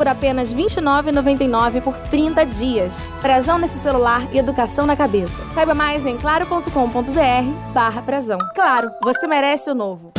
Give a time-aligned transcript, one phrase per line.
[0.00, 3.12] por apenas R$ 29,99 por 30 dias.
[3.20, 5.44] Prezão nesse celular e educação na cabeça.
[5.50, 8.38] Saiba mais em claro.com.br barra prezão.
[8.54, 10.10] Claro, você merece o novo.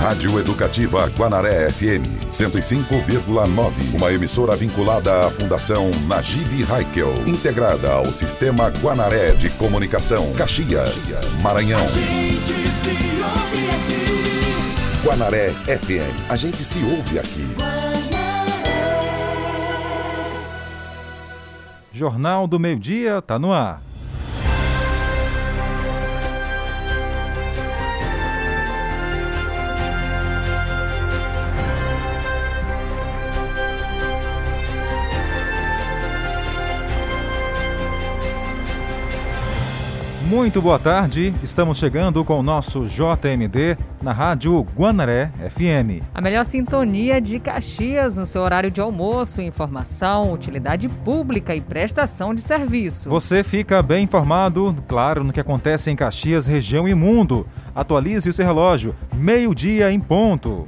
[0.00, 3.94] Rádio Educativa Guanaré FM 105,9.
[3.94, 11.86] Uma emissora vinculada à Fundação Najib Haikel, integrada ao Sistema Guanaré de Comunicação, Caxias, Maranhão.
[15.04, 16.28] Guanaré FM.
[16.28, 17.75] A gente se ouve aqui.
[21.96, 23.85] Jornal do Meio-Dia está no ar.
[40.28, 46.02] Muito boa tarde, estamos chegando com o nosso JMD na Rádio Guanaré FM.
[46.12, 52.34] A melhor sintonia de Caxias no seu horário de almoço, informação, utilidade pública e prestação
[52.34, 53.08] de serviço.
[53.08, 57.46] Você fica bem informado, claro, no que acontece em Caxias, região e mundo.
[57.72, 60.66] Atualize o seu relógio, meio-dia em ponto.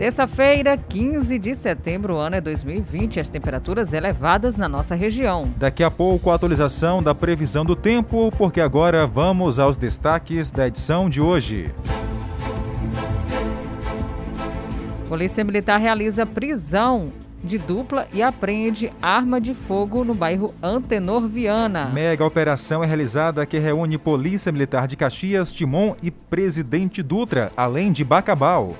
[0.00, 5.50] Terça-feira, 15 de setembro, ano é 2020, as temperaturas elevadas na nossa região.
[5.58, 10.66] Daqui a pouco a atualização da previsão do tempo, porque agora vamos aos destaques da
[10.68, 11.70] edição de hoje.
[15.06, 17.12] Polícia Militar realiza prisão
[17.44, 21.90] de dupla e apreende arma de fogo no bairro Antenor Viana.
[21.92, 27.92] Mega operação é realizada que reúne Polícia Militar de Caxias, Timon e Presidente Dutra, além
[27.92, 28.74] de Bacabal.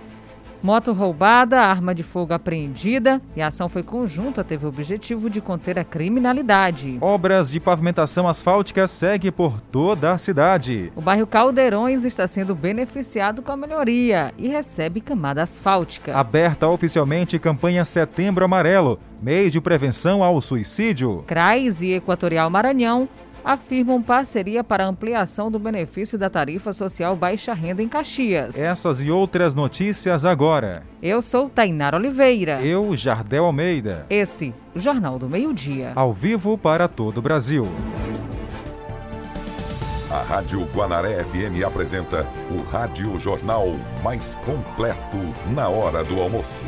[0.63, 5.41] Moto roubada, arma de fogo apreendida e a ação foi conjunta, teve o objetivo de
[5.41, 6.99] conter a criminalidade.
[7.01, 10.93] Obras de pavimentação asfáltica segue por toda a cidade.
[10.95, 16.15] O bairro Caldeirões está sendo beneficiado com a melhoria e recebe camada asfáltica.
[16.15, 21.25] Aberta oficialmente campanha Setembro Amarelo, mês de prevenção ao suicídio.
[21.27, 23.09] CRAIS e Equatorial Maranhão
[23.45, 28.57] afirmam parceria para ampliação do benefício da tarifa social baixa renda em Caxias.
[28.57, 30.83] Essas e outras notícias agora.
[31.03, 32.61] Eu sou Tainara Oliveira.
[32.63, 34.07] Eu, Jardel Almeida.
[34.11, 35.93] Esse, o Jornal do Meio-Dia.
[35.95, 37.67] Ao vivo para todo o Brasil.
[40.11, 43.69] A Rádio Guanaré FM apresenta o Rádio Jornal
[44.03, 45.19] mais completo
[45.55, 46.65] na hora do almoço.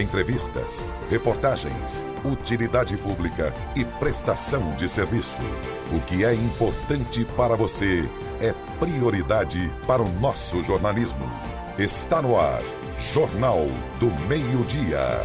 [0.00, 5.42] Entrevistas, reportagens, utilidade pública e prestação de serviço.
[5.92, 8.08] O que é importante para você
[8.40, 11.30] é prioridade para o nosso jornalismo.
[11.78, 12.62] Está no ar,
[13.12, 13.66] Jornal
[13.98, 15.20] do Meio-Dia.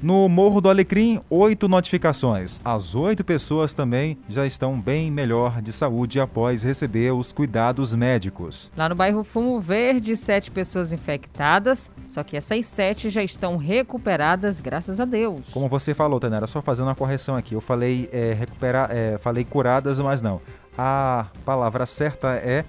[0.00, 2.60] No Morro do Alecrim, oito notificações.
[2.64, 8.70] As oito pessoas também já estão bem melhor de saúde após receber os cuidados médicos.
[8.76, 14.60] Lá no bairro Fumo Verde, sete pessoas infectadas, só que essas sete já estão recuperadas,
[14.60, 15.46] graças a Deus.
[15.52, 17.54] Como você falou, Tanera, só fazendo uma correção aqui.
[17.54, 20.40] Eu falei é, recuperar, é, falei curadas, mas não.
[20.76, 22.64] A palavra certa é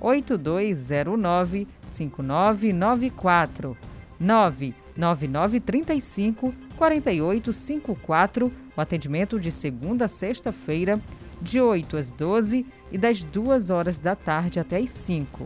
[0.00, 3.76] 98209 5994
[4.18, 8.52] 99935 4854.
[8.76, 10.94] O atendimento de segunda a sexta-feira,
[11.40, 15.42] de 8 às 12 e das 2 horas da tarde até às 5.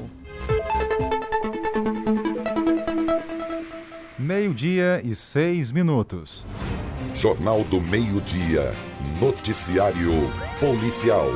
[4.18, 6.44] Meio-dia e seis minutos.
[7.14, 8.74] Jornal do Meio-Dia.
[9.18, 10.12] Noticiário
[10.60, 11.30] Policial.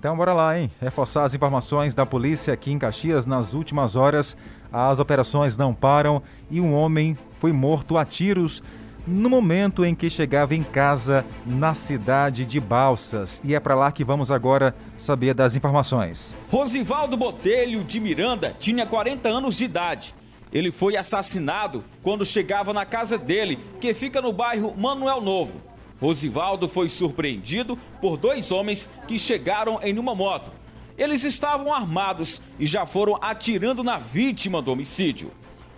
[0.00, 0.70] Então bora lá, hein?
[0.80, 4.34] Reforçar as informações da polícia aqui em Caxias nas últimas horas.
[4.72, 8.62] As operações não param e um homem foi morto a tiros
[9.06, 13.42] no momento em que chegava em casa na cidade de Balsas.
[13.44, 16.34] E é para lá que vamos agora saber das informações.
[16.50, 20.14] Rosivaldo Botelho de Miranda tinha 40 anos de idade.
[20.50, 25.60] Ele foi assassinado quando chegava na casa dele, que fica no bairro Manuel Novo.
[26.00, 30.50] Rosivaldo foi surpreendido por dois homens que chegaram em uma moto.
[30.96, 35.30] Eles estavam armados e já foram atirando na vítima do homicídio.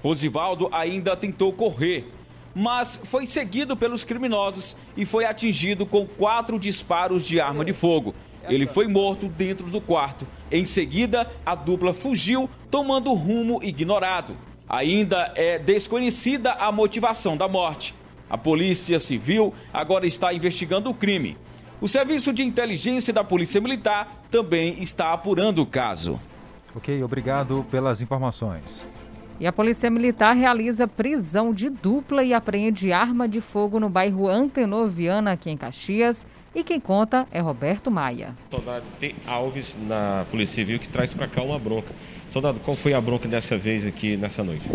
[0.02, 2.10] Rosivaldo ainda tentou correr,
[2.54, 8.14] mas foi seguido pelos criminosos e foi atingido com quatro disparos de arma de fogo.
[8.48, 10.26] Ele foi morto dentro do quarto.
[10.50, 14.36] Em seguida, a dupla fugiu, tomando rumo ignorado.
[14.68, 17.94] Ainda é desconhecida a motivação da morte.
[18.32, 21.36] A Polícia Civil agora está investigando o crime.
[21.82, 26.18] O Serviço de Inteligência da Polícia Militar também está apurando o caso.
[26.74, 28.86] Ok, obrigado pelas informações.
[29.38, 34.26] E a Polícia Militar realiza prisão de dupla e apreende arma de fogo no bairro
[34.26, 36.26] Antenoviana, aqui em Caxias.
[36.54, 38.34] E quem conta é Roberto Maia.
[38.50, 39.14] Soldado T.
[39.26, 41.92] Alves, na Polícia Civil, que traz para cá uma bronca.
[42.30, 44.66] Soldado, qual foi a bronca dessa vez aqui nessa noite?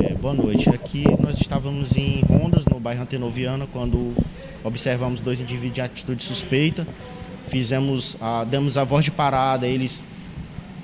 [0.00, 0.70] É, boa noite.
[0.70, 4.14] Aqui nós estávamos em rondas no bairro Antenoviana quando
[4.62, 6.86] observamos dois indivíduos de atitude suspeita.
[7.48, 10.04] Fizemos, a, damos a voz de parada, eles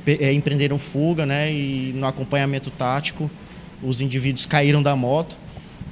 [0.04, 1.52] é, empreenderam fuga, né?
[1.52, 3.30] E no acompanhamento tático,
[3.80, 5.36] os indivíduos caíram da moto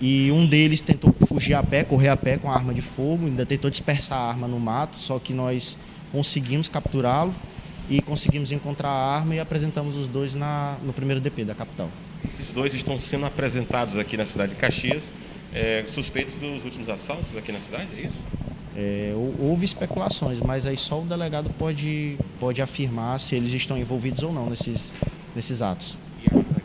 [0.01, 3.27] e um deles tentou fugir a pé, correr a pé com a arma de fogo,
[3.27, 5.79] ainda tentou dispersar a arma no mato, só que nós
[6.11, 7.33] conseguimos capturá-lo
[7.89, 11.89] e conseguimos encontrar a arma e apresentamos os dois na, no primeiro DP da capital.
[12.29, 15.13] Esses dois estão sendo apresentados aqui na cidade de Caxias,
[15.55, 18.19] é, suspeitos dos últimos assaltos aqui na cidade, é isso?
[18.75, 24.23] É, houve especulações, mas aí só o delegado pode, pode afirmar se eles estão envolvidos
[24.23, 24.95] ou não nesses,
[25.35, 25.99] nesses atos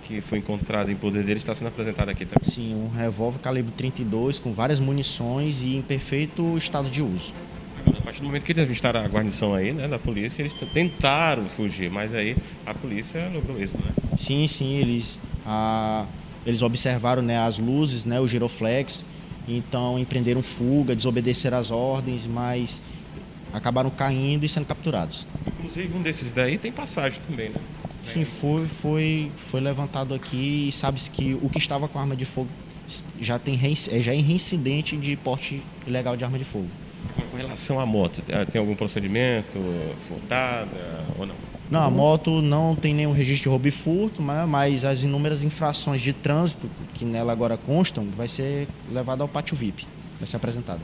[0.07, 2.49] que foi encontrado em poder dele está sendo apresentado aqui também?
[2.49, 7.33] Sim, um revólver calibre 32 com várias munições e em perfeito estado de uso.
[7.81, 10.53] Agora, a partir do momento que eles avistaram a guarnição aí, né, da polícia, eles
[10.73, 13.91] tentaram fugir, mas aí a polícia logrou isso, né?
[14.17, 16.05] Sim, sim, eles, a,
[16.45, 19.03] eles observaram né, as luzes, né, o giroflex,
[19.47, 22.81] então empreenderam fuga, desobedeceram as ordens, mas
[23.53, 25.25] acabaram caindo e sendo capturados.
[25.47, 27.61] Inclusive um desses daí tem passagem também, né?
[28.03, 32.25] Sim, foi, foi, foi levantado aqui e sabe-se que o que estava com arma de
[32.25, 32.49] fogo
[33.19, 36.67] já, tem, é, já é reincidente de porte ilegal de arma de fogo.
[37.31, 39.59] Com relação à moto, tem algum procedimento
[40.07, 41.35] furtada ou não?
[41.69, 45.43] Não, a moto não tem nenhum registro de roubo e furto, mas, mas as inúmeras
[45.43, 49.85] infrações de trânsito que nela agora constam vai ser levada ao pátio VIP,
[50.17, 50.79] vai ser apresentada.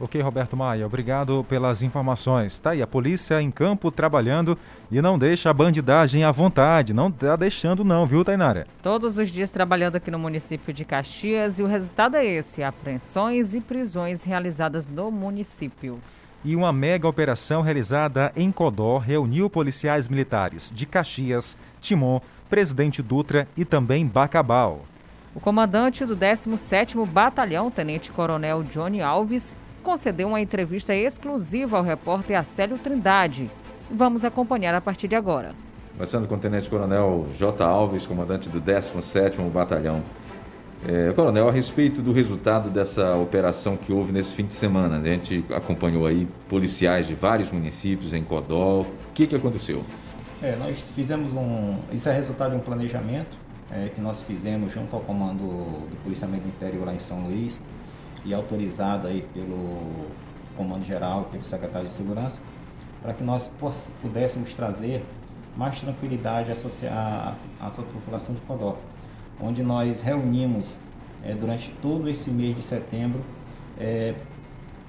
[0.00, 2.58] Ok, Roberto Maia, obrigado pelas informações.
[2.58, 4.58] Tá aí, a polícia em campo trabalhando
[4.90, 6.92] e não deixa a bandidagem à vontade.
[6.92, 8.66] Não tá deixando não, viu, Tainara?
[8.82, 13.54] Todos os dias trabalhando aqui no município de Caxias e o resultado é esse, apreensões
[13.54, 16.00] e prisões realizadas no município.
[16.44, 22.20] E uma mega operação realizada em Codó reuniu policiais militares de Caxias, Timon,
[22.50, 24.82] Presidente Dutra e também Bacabal.
[25.34, 32.38] O comandante do 17º Batalhão, Tenente Coronel Johnny Alves, concedeu uma entrevista exclusiva ao repórter
[32.38, 33.50] Acélio Trindade.
[33.90, 35.54] Vamos acompanhar a partir de agora.
[35.94, 37.64] Começando com o Tenente Coronel J.
[37.64, 40.02] Alves, comandante do 17º Batalhão.
[40.86, 45.10] É, coronel, a respeito do resultado dessa operação que houve nesse fim de semana, né?
[45.10, 48.82] a gente acompanhou aí policiais de vários municípios em Codó.
[48.82, 49.82] O que, que aconteceu?
[50.42, 51.78] É, nós fizemos um.
[51.90, 53.38] Isso é resultado de um planejamento
[53.70, 57.58] é, que nós fizemos junto ao comando do Policiamento Interior lá em São Luís
[58.22, 60.06] e autorizado aí pelo
[60.54, 62.38] Comando Geral, pelo Secretário de Segurança,
[63.02, 63.50] para que nós
[64.02, 65.02] pudéssemos trazer
[65.56, 68.76] mais tranquilidade à, à sua população de Codó,
[69.40, 70.76] onde nós reunimos
[71.24, 73.20] é, durante todo esse mês de setembro
[73.78, 74.14] é,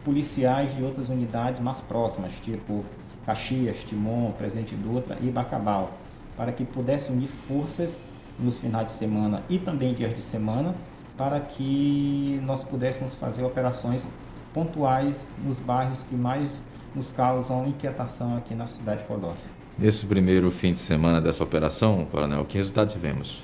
[0.04, 2.86] policiais de outras unidades mais próximas, tipo
[3.26, 5.98] Caxias, Timon, Presidente Dutra e Bacabal,
[6.38, 7.98] para que pudessem unir forças
[8.40, 10.76] nos finais de semana e também dias de semana
[11.18, 14.10] para que nós pudéssemos fazer operações
[14.54, 19.34] pontuais nos bairros que mais nos causam inquietação aqui na cidade de Codó.
[19.78, 23.44] Nesse primeiro fim de semana dessa operação, Coronel, que resultados tivemos?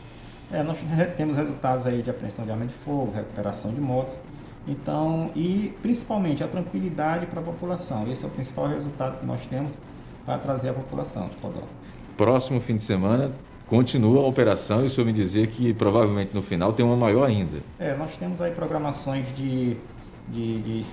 [0.51, 0.77] É, nós
[1.15, 4.17] temos resultados aí de apreensão de arma de fogo, recuperação de motos,
[4.67, 8.09] então, e principalmente a tranquilidade para a população.
[8.11, 9.71] Esse é o principal resultado que nós temos
[10.25, 11.63] para trazer a população de Codó.
[12.17, 13.31] Próximo fim de semana
[13.67, 17.27] continua a operação e o senhor me dizia que provavelmente no final tem uma maior
[17.27, 17.59] ainda.
[17.79, 19.77] É, nós temos aí programações de,
[20.27, 20.85] de, de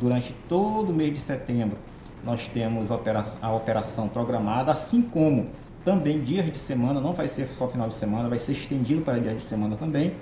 [0.00, 1.76] durante todo o mês de setembro.
[2.24, 5.48] Nós temos a operação, a operação programada, assim como
[5.84, 9.18] também dias de semana, não vai ser só final de semana, vai ser estendido para
[9.18, 10.14] dias de semana também.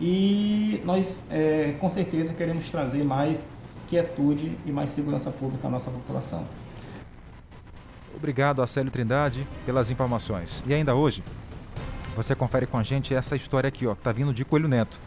[0.00, 3.46] E nós, é, com certeza, queremos trazer mais
[3.88, 6.46] quietude e mais segurança pública à nossa população.
[8.16, 10.62] Obrigado, Acélio Trindade, pelas informações.
[10.66, 11.22] E ainda hoje,
[12.16, 15.00] você confere com a gente essa história aqui, ó, que tá vindo de Coelho Neto.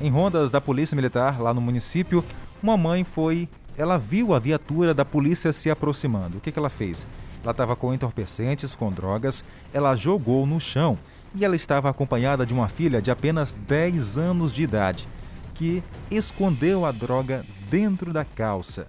[0.00, 2.24] Em rondas da Polícia Militar, lá no município,
[2.62, 3.48] uma mãe foi.
[3.76, 6.38] Ela viu a viatura da polícia se aproximando.
[6.38, 7.06] O que, que ela fez?
[7.44, 10.98] Ela estava com entorpecentes, com drogas, ela jogou no chão
[11.34, 15.06] e ela estava acompanhada de uma filha de apenas 10 anos de idade,
[15.52, 18.86] que escondeu a droga dentro da calça.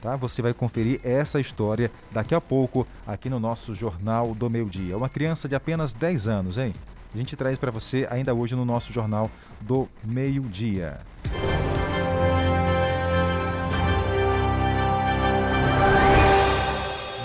[0.00, 0.16] Tá?
[0.16, 4.96] Você vai conferir essa história daqui a pouco aqui no nosso Jornal do Meio Dia.
[4.96, 6.72] Uma criança de apenas 10 anos, hein?
[7.12, 9.30] A gente traz para você ainda hoje no nosso Jornal
[9.60, 11.00] do Meio-Dia.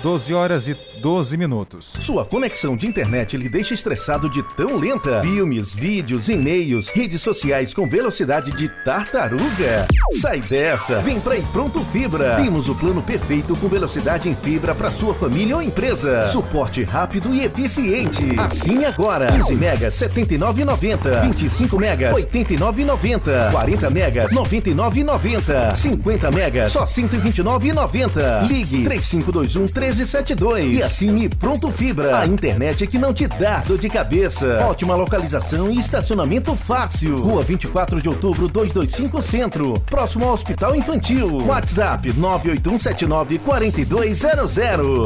[0.05, 1.93] 12 horas e 12 minutos.
[1.97, 5.19] Sua conexão de internet lhe deixa estressado de tão lenta?
[5.23, 9.87] Filmes, vídeos, e-mails, redes sociais com velocidade de tartaruga?
[10.21, 11.01] Sai dessa!
[11.01, 12.35] Vem pra Pronto Fibra.
[12.35, 16.27] Temos o plano perfeito com velocidade em fibra para sua família ou empresa.
[16.27, 18.39] Suporte rápido e eficiente.
[18.39, 19.31] Assim agora.
[19.31, 21.21] 15 megas 79,90.
[21.23, 23.51] 25 megas 89,90.
[23.51, 25.75] 40 megas 99,90.
[25.75, 28.47] 50 megas só 129,90.
[28.47, 30.77] Ligue 3521 13 1372.
[30.77, 34.65] E assine Pronto Fibra, a internet que não te dá dor de cabeça.
[34.67, 37.15] Ótima localização e estacionamento fácil.
[37.17, 41.37] Rua 24 de outubro 225 Centro, próximo ao Hospital Infantil.
[41.45, 44.57] WhatsApp 98179 4200.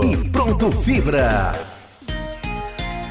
[0.03, 1.78] E Pronto Fibra.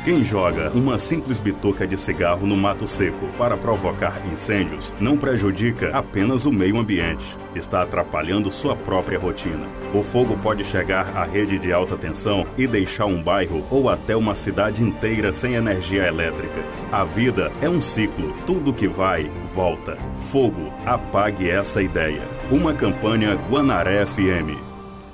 [0.08, 5.90] Quem joga uma simples bituca de cigarro no mato seco para provocar incêndios não prejudica
[5.90, 9.66] apenas o meio ambiente, está atrapalhando sua própria rotina.
[9.92, 14.16] O fogo pode chegar à rede de alta tensão e deixar um bairro ou até
[14.16, 16.64] uma cidade inteira sem energia elétrica.
[16.90, 19.98] A vida é um ciclo, tudo que vai, volta.
[20.30, 22.22] Fogo, apague essa ideia.
[22.50, 24.56] Uma campanha Guanaré FM.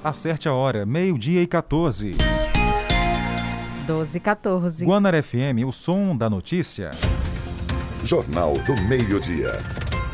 [0.04, 2.43] Acerte a hora, meio-dia e 14.
[3.86, 4.84] 12 14.
[4.86, 6.90] Guanar FM, o som da notícia.
[8.02, 9.58] Jornal do Meio-Dia.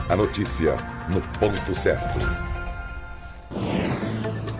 [0.08, 0.76] A notícia
[1.08, 2.18] no ponto certo.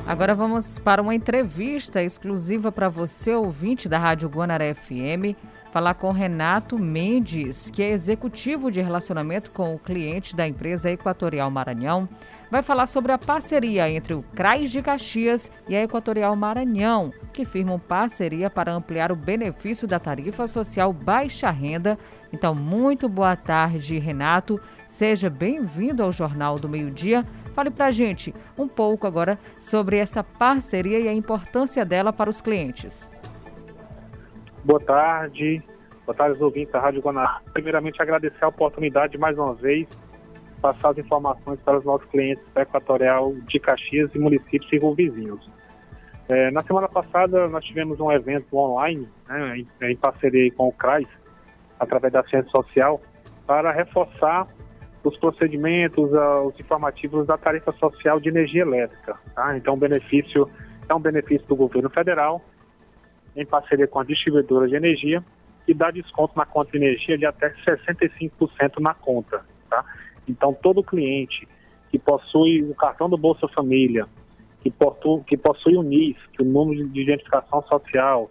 [0.07, 5.37] Agora vamos para uma entrevista exclusiva para você, ouvinte da Rádio Guanaré FM,
[5.71, 11.51] falar com Renato Mendes, que é executivo de relacionamento com o cliente da empresa Equatorial
[11.51, 12.09] Maranhão.
[12.51, 17.45] Vai falar sobre a parceria entre o CRAS de Caxias e a Equatorial Maranhão, que
[17.45, 21.97] firmam parceria para ampliar o benefício da tarifa social baixa renda.
[22.33, 24.61] Então, muito boa tarde, Renato.
[24.89, 27.25] Seja bem-vindo ao Jornal do Meio-Dia.
[27.55, 32.29] Fale para a gente um pouco agora sobre essa parceria e a importância dela para
[32.29, 33.11] os clientes.
[34.63, 35.63] Boa tarde,
[36.05, 37.41] boa tarde ouvintes da Rádio Guanabara.
[37.51, 39.89] Primeiramente, agradecer a oportunidade mais uma vez
[40.61, 45.49] passar as informações para os nossos clientes da Equatorial de Caxias e municípios circunvizinhos.
[46.29, 50.73] É, na semana passada, nós tivemos um evento online, né, em, em, parceria com o
[50.73, 51.07] CRAS,
[51.79, 53.01] através da Ciência Social,
[53.47, 54.47] para reforçar
[55.03, 59.19] os procedimentos, uh, os informativos da tarifa social de energia elétrica.
[59.35, 59.57] Tá?
[59.57, 60.47] Então, o benefício
[60.87, 62.43] é um benefício do governo federal
[63.37, 65.25] em parceria com a distribuidora de energia,
[65.67, 69.45] que dá desconto na conta de energia de até 65% na conta.
[69.69, 69.85] Tá?
[70.29, 71.47] Então, todo cliente
[71.91, 74.07] que possui o cartão do Bolsa Família,
[74.63, 78.31] que, possui, que possui o NIS, que é o número de identificação social,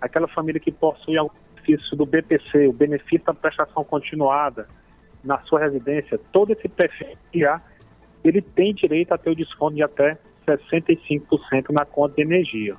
[0.00, 4.68] aquela família que possui o benefício do BPC, o benefício da prestação continuada
[5.22, 7.16] na sua residência, todo esse perfil
[8.24, 12.76] ele tem direito a ter o desconto de até 65% na conta de energia.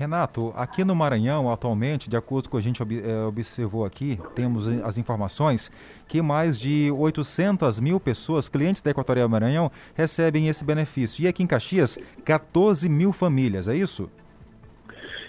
[0.00, 4.18] Renato, aqui no Maranhão, atualmente, de acordo com o que a gente eh, observou aqui,
[4.34, 5.70] temos as informações
[6.08, 11.22] que mais de 800 mil pessoas, clientes da Equatorial Maranhão, recebem esse benefício.
[11.22, 14.08] E aqui em Caxias, 14 mil famílias, é isso?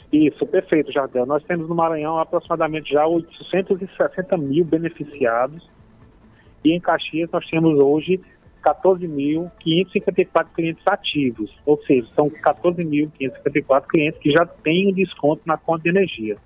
[0.10, 1.26] Isso, perfeito, Jardel.
[1.26, 5.70] Nós temos no Maranhão aproximadamente já 860 mil beneficiados.
[6.64, 8.22] E em Caxias nós temos hoje
[8.64, 15.84] 14.554 clientes ativos, ou seja, são 14.554 clientes que já têm um desconto na conta
[15.84, 16.38] de energia.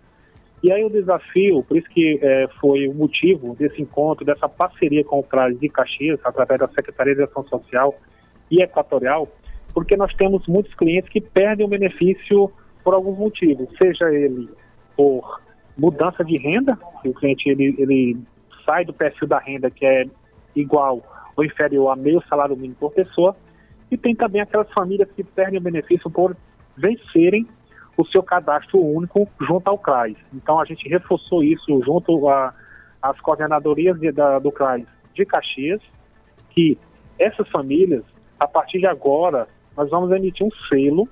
[0.64, 5.04] E aí o desafio, por isso que é, foi o motivo desse encontro, dessa parceria
[5.04, 7.94] com o CRAS de Caxias, através da Secretaria de Ação Social
[8.50, 9.28] e Equatorial,
[9.74, 12.52] porque nós temos muitos clientes que perdem o benefício
[12.84, 14.50] por alguns motivos, seja ele
[14.96, 15.42] por
[15.78, 18.18] mudança de renda, o cliente ele, ele
[18.66, 20.06] sai do perfil da renda que é
[20.56, 21.04] igual
[21.36, 23.36] ou inferior a meio salário mínimo por pessoa.
[23.92, 26.36] E tem também aquelas famílias que perdem o benefício por
[26.76, 27.48] vencerem
[27.98, 30.18] o seu cadastro único junto ao CRAS.
[30.34, 32.28] Então a gente reforçou isso junto
[33.02, 35.82] às coordenadorias de, da, do CRAS de Caxias,
[36.50, 36.78] que
[37.18, 38.04] essas famílias,
[38.40, 41.08] a partir de agora, nós vamos emitir um selo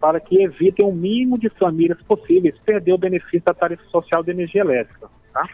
[0.00, 4.30] para que evitem o mínimo de famílias possíveis perder o benefício da tarifa social de
[4.30, 5.08] energia elétrica.
[5.32, 5.48] Tá?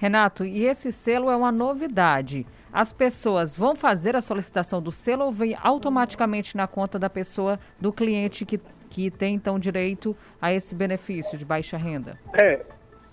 [0.00, 5.24] Renato, e esse selo é uma novidade as pessoas vão fazer a solicitação do selo
[5.24, 10.52] ou vem automaticamente na conta da pessoa, do cliente que, que tem então direito a
[10.52, 12.16] esse benefício de baixa renda?
[12.32, 12.64] É,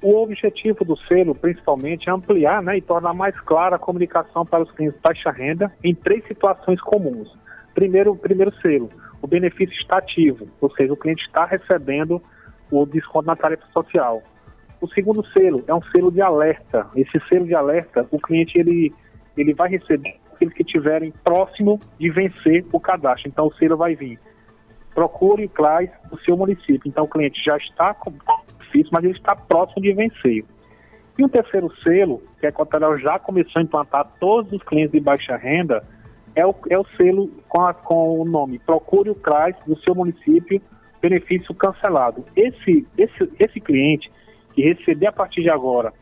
[0.01, 4.63] o objetivo do selo, principalmente, é ampliar né, e tornar mais clara a comunicação para
[4.63, 7.35] os clientes de baixa renda em três situações comuns.
[7.73, 8.89] Primeiro, primeiro selo,
[9.21, 12.21] o benefício está ativo, ou seja, o cliente está recebendo
[12.69, 14.21] o desconto na tarifa social.
[14.79, 16.87] O segundo selo é um selo de alerta.
[16.95, 18.93] Esse selo de alerta, o cliente ele
[19.35, 23.29] ele vai receber aqueles que estiverem próximo de vencer o cadastro.
[23.29, 24.19] Então o selo vai vir.
[24.93, 26.81] Procure o CLAS do seu município.
[26.87, 28.11] Então o cliente já está com
[28.67, 30.45] benefício, mas ele está próximo de vencer.
[31.17, 34.99] E o terceiro selo, que a Equatorial já começou a implantar todos os clientes de
[34.99, 35.83] baixa renda,
[36.35, 39.95] é o, é o selo com, a, com o nome Procure o CRAS do seu
[39.95, 40.61] município,
[41.01, 42.23] benefício cancelado.
[42.35, 44.11] Esse, esse, esse cliente
[44.57, 45.93] que receber a partir de agora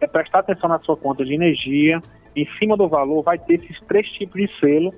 [0.00, 2.02] é prestar atenção na sua conta de energia,
[2.34, 4.92] em cima do valor vai ter esses três tipos de selo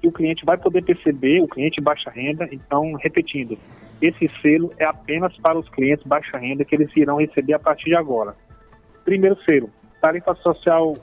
[0.00, 2.48] que o cliente vai poder perceber, o cliente baixa renda.
[2.50, 3.56] Então, repetindo,
[4.02, 7.90] esse selo é apenas para os clientes baixa renda que eles irão receber a partir
[7.90, 8.34] de agora.
[9.04, 10.96] Primeiro selo, tarifa social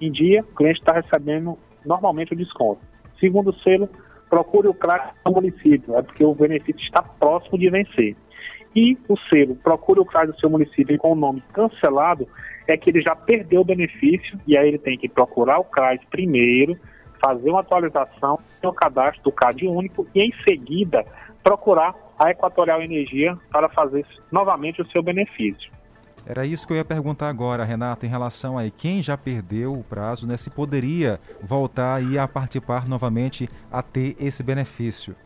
[0.00, 2.80] em dia, o cliente está recebendo normalmente o desconto.
[3.18, 3.90] Segundo selo,
[4.30, 8.16] procure o CRAC do município, é porque o benefício está próximo de vencer.
[8.74, 12.28] E o selo, procure o CRAS do seu município com o nome cancelado,
[12.68, 16.00] é que ele já perdeu o benefício e aí ele tem que procurar o CRAS
[16.10, 16.78] primeiro,
[17.20, 21.04] fazer uma atualização no cadastro do CAD único e em seguida
[21.42, 25.70] procurar a Equatorial Energia para fazer novamente o seu benefício.
[26.26, 29.82] Era isso que eu ia perguntar agora, Renato, em relação a quem já perdeu o
[29.82, 35.16] prazo, né, se poderia voltar aí a participar novamente a ter esse benefício.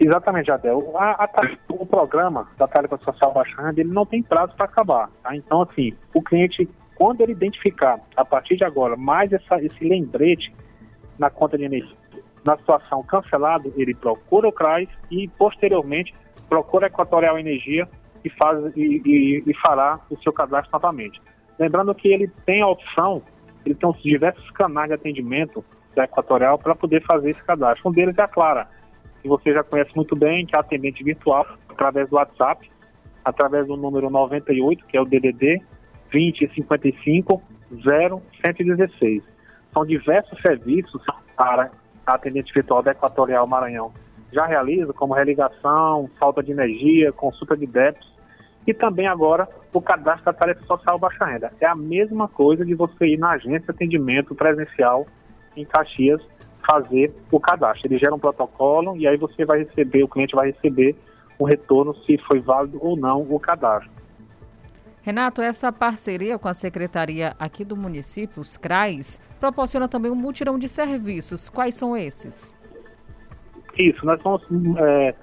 [0.00, 0.94] Exatamente, Adel.
[0.96, 1.30] A, a,
[1.68, 5.10] o programa da tarifa social baixando, ele não tem prazo para acabar.
[5.22, 5.36] Tá?
[5.36, 10.54] Então, assim, o cliente, quando ele identificar, a partir de agora, mais essa, esse lembrete
[11.18, 11.94] na conta de energia,
[12.42, 16.14] na situação cancelado, ele procura o CRAS e, posteriormente,
[16.48, 17.86] procura a Equatorial Energia
[18.24, 21.20] e, faz, e, e, e fará o seu cadastro novamente.
[21.58, 23.22] Lembrando que ele tem a opção,
[23.66, 25.62] ele tem os diversos canais de atendimento
[25.94, 27.90] da Equatorial para poder fazer esse cadastro.
[27.90, 28.66] Um deles é a Clara,
[29.22, 32.70] que você já conhece muito bem, que é atendente virtual através do WhatsApp,
[33.24, 35.62] através do número 98, que é o DDD
[36.10, 37.42] 2055
[37.84, 39.22] 0116.
[39.72, 41.02] São diversos serviços
[41.36, 41.70] para
[42.06, 43.92] a atendente virtual da Equatorial Maranhão.
[44.32, 48.10] Já realiza, como religação, falta de energia, consulta de débitos
[48.66, 51.52] e também agora o cadastro da tarefa social baixa renda.
[51.60, 55.06] É a mesma coisa de você ir na agência de atendimento presencial
[55.56, 56.24] em Caxias
[56.66, 57.86] fazer o cadastro.
[57.86, 60.96] Ele gera um protocolo e aí você vai receber, o cliente vai receber
[61.38, 63.90] o retorno se foi válido ou não o cadastro.
[65.02, 70.58] Renato, essa parceria com a secretaria aqui do município, os CRAs, proporciona também um mutirão
[70.58, 71.48] de serviços.
[71.48, 72.56] Quais são esses?
[73.78, 74.42] Isso, nós vamos,
[74.78, 75.14] é,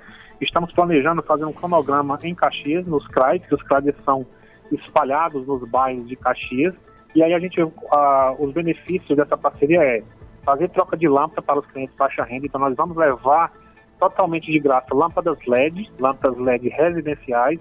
[0.42, 4.26] estamos planejando fazer um cronograma em Caxias, nos CRAs, que os CRAs são
[4.72, 6.74] espalhados nos bairros de Caxias,
[7.16, 10.04] e aí a gente, a, os benefícios dessa parceria é
[10.48, 13.52] fazer troca de lâmpada para os clientes baixa renda, então nós vamos levar
[14.00, 17.60] totalmente de graça lâmpadas LED, lâmpadas LED residenciais,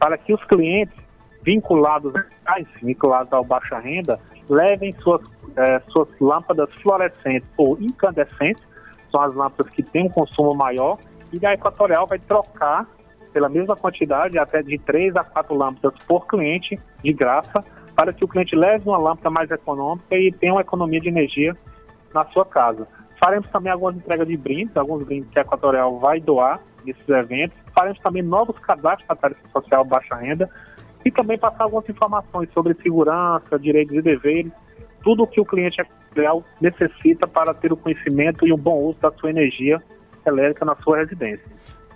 [0.00, 0.96] para que os clientes
[1.44, 2.12] vinculados,
[2.82, 4.18] vinculados ao baixa renda,
[4.50, 5.22] levem suas,
[5.56, 8.62] eh, suas lâmpadas fluorescentes ou incandescentes,
[9.12, 10.98] são as lâmpadas que têm um consumo maior,
[11.32, 12.84] e a Equatorial vai trocar
[13.32, 18.24] pela mesma quantidade, até de 3 a 4 lâmpadas por cliente, de graça, para que
[18.24, 21.56] o cliente leve uma lâmpada mais econômica e tenha uma economia de energia
[22.14, 22.86] na sua casa.
[23.18, 27.58] Faremos também algumas entregas de brindes, alguns brindes que a Equatorial vai doar nesses eventos.
[27.74, 30.48] Faremos também novos cadastros para a tarifa social baixa renda,
[31.04, 34.52] e também passar algumas informações sobre segurança, direitos e deveres,
[35.02, 35.82] tudo o que o cliente
[36.16, 39.78] real necessita para ter o conhecimento e um bom uso da sua energia
[40.26, 41.44] elétrica na sua residência.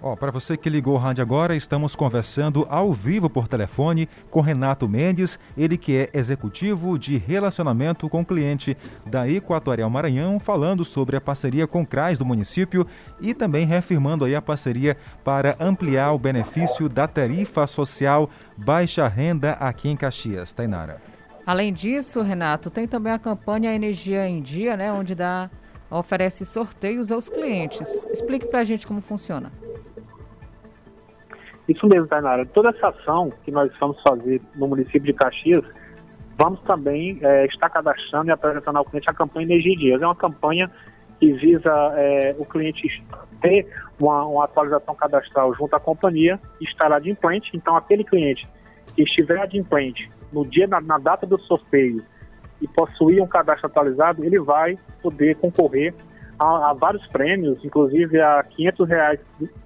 [0.01, 4.41] Oh, para você que ligou o rádio agora, estamos conversando ao vivo por telefone com
[4.41, 11.17] Renato Mendes, ele que é executivo de relacionamento com cliente da Equatorial Maranhão, falando sobre
[11.17, 12.87] a parceria com o CRAS do município
[13.21, 19.53] e também reafirmando aí a parceria para ampliar o benefício da tarifa social baixa renda
[19.55, 20.53] aqui em Caxias.
[20.53, 21.03] Tainara.
[21.45, 25.51] Além disso, Renato, tem também a campanha Energia em Dia, né, onde dá
[25.91, 28.07] oferece sorteios aos clientes.
[28.13, 29.51] Explique para a gente como funciona.
[31.69, 32.47] Isso mesmo, Tainara.
[32.47, 35.63] Toda essa ação que nós vamos fazer no município de Caxias,
[36.39, 40.01] vamos também é, estar cadastrando e apresentando ao cliente a campanha Energia Dias.
[40.01, 40.71] É uma campanha
[41.21, 43.05] que visa é, o cliente
[43.43, 47.51] ter uma, uma, atualização cadastral junto à companhia e estar adimplente.
[47.55, 48.49] Então, aquele cliente
[48.95, 52.03] que estiver adimplente no dia, na, na data do sorteio
[52.63, 55.95] e possuir um cadastro atualizado, ele vai poder concorrer
[56.38, 59.20] a, vários prêmios, inclusive a 500 reais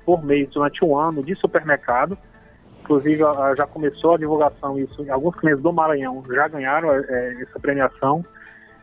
[0.04, 2.16] por mês durante um ano de supermercado.
[2.80, 3.22] Inclusive
[3.56, 5.04] já começou a divulgação isso.
[5.10, 8.24] Alguns clientes do Maranhão já ganharam é, essa premiação.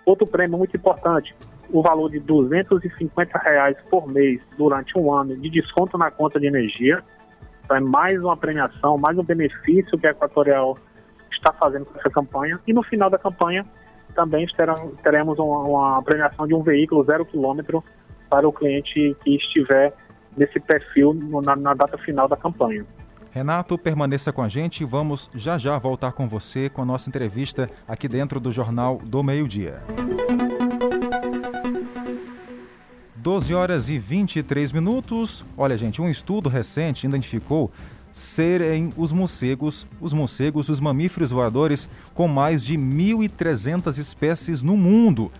[0.06, 1.36] Outro prêmio muito importante,
[1.70, 6.48] o valor de 250 reais por mês durante um ano de desconto na conta de
[6.48, 7.04] energia.
[7.66, 10.78] Então é mais uma premiação, mais um benefício que a Equatorial
[11.32, 12.60] está fazendo com essa campanha.
[12.66, 13.66] E no final da campanha,
[14.20, 14.46] também
[15.02, 17.82] teremos uma, uma premiação de um veículo zero quilômetro
[18.30, 19.94] para o cliente que estiver
[20.36, 22.86] nesse perfil na, na data final da campanha.
[23.32, 27.10] Renato, permaneça com a gente e vamos já já voltar com você com a nossa
[27.10, 29.82] entrevista aqui dentro do Jornal do Meio-Dia.
[33.16, 35.46] 12 horas e 23 minutos.
[35.58, 37.72] Olha, gente, um estudo recente identificou
[38.12, 45.32] serem os morcegos, os morcegos, os mamíferos voadores com mais de 1.300 espécies no mundo.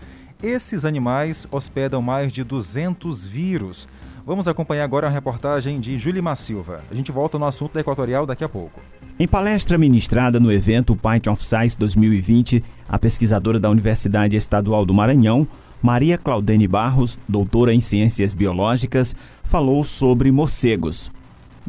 [0.42, 3.86] Esses animais hospedam mais de 200 vírus.
[4.24, 6.82] Vamos acompanhar agora a reportagem de Julimar Silva.
[6.90, 8.80] A gente volta no assunto da Equatorial daqui a pouco.
[9.18, 14.94] Em palestra ministrada no evento Python of Science 2020, a pesquisadora da Universidade Estadual do
[14.94, 15.46] Maranhão,
[15.82, 21.10] Maria Claudene Barros, doutora em Ciências Biológicas, falou sobre morcegos.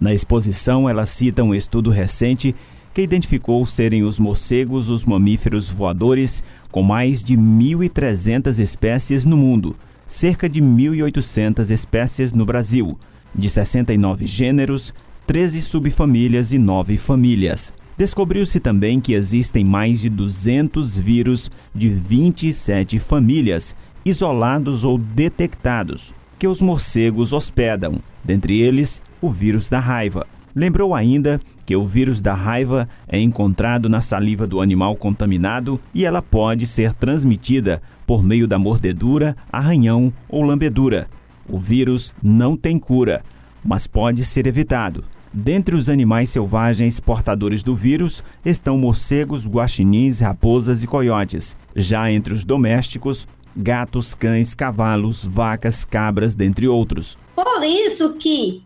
[0.02, 2.56] Na exposição, ela cita um estudo recente
[2.92, 9.76] que identificou serem os morcegos os mamíferos voadores com mais de 1.300 espécies no mundo,
[10.08, 12.98] cerca de 1.800 espécies no Brasil,
[13.36, 14.92] de 69 gêneros,
[15.28, 17.72] 13 subfamílias e 9 famílias.
[17.96, 26.48] Descobriu-se também que existem mais de 200 vírus de 27 famílias, isolados ou detectados, que
[26.48, 30.26] os morcegos hospedam, dentre eles o vírus da raiva.
[30.54, 36.04] Lembrou ainda que o vírus da raiva é encontrado na saliva do animal contaminado e
[36.04, 41.08] ela pode ser transmitida por meio da mordedura, arranhão ou lambedura.
[41.48, 43.24] O vírus não tem cura,
[43.64, 45.06] mas pode ser evitado.
[45.34, 51.56] Dentre os animais selvagens portadores do vírus estão morcegos, guaxinins, raposas e coiotes.
[51.74, 57.18] Já entre os domésticos, gatos, cães, cavalos, vacas, cabras, dentre outros.
[57.34, 58.62] Por isso que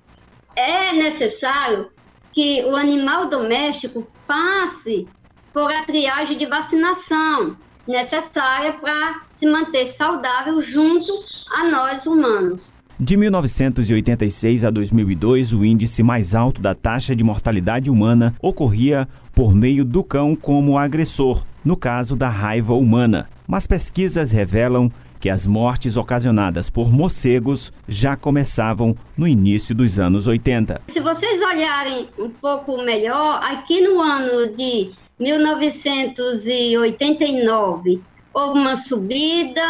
[0.55, 1.89] é necessário
[2.31, 5.07] que o animal doméstico passe
[5.53, 7.55] por a triagem de vacinação
[7.87, 11.11] necessária para se manter saudável junto
[11.53, 12.73] a nós humanos.
[12.97, 19.53] De 1986 a 2002, o índice mais alto da taxa de mortalidade humana ocorria por
[19.53, 23.27] meio do cão como agressor, no caso da raiva humana.
[23.45, 24.89] Mas pesquisas revelam
[25.25, 30.83] que as mortes ocasionadas por morcegos já começavam no início dos anos 80.
[30.89, 39.63] Se vocês olharem um pouco melhor, aqui no ano de 1989 houve uma subida,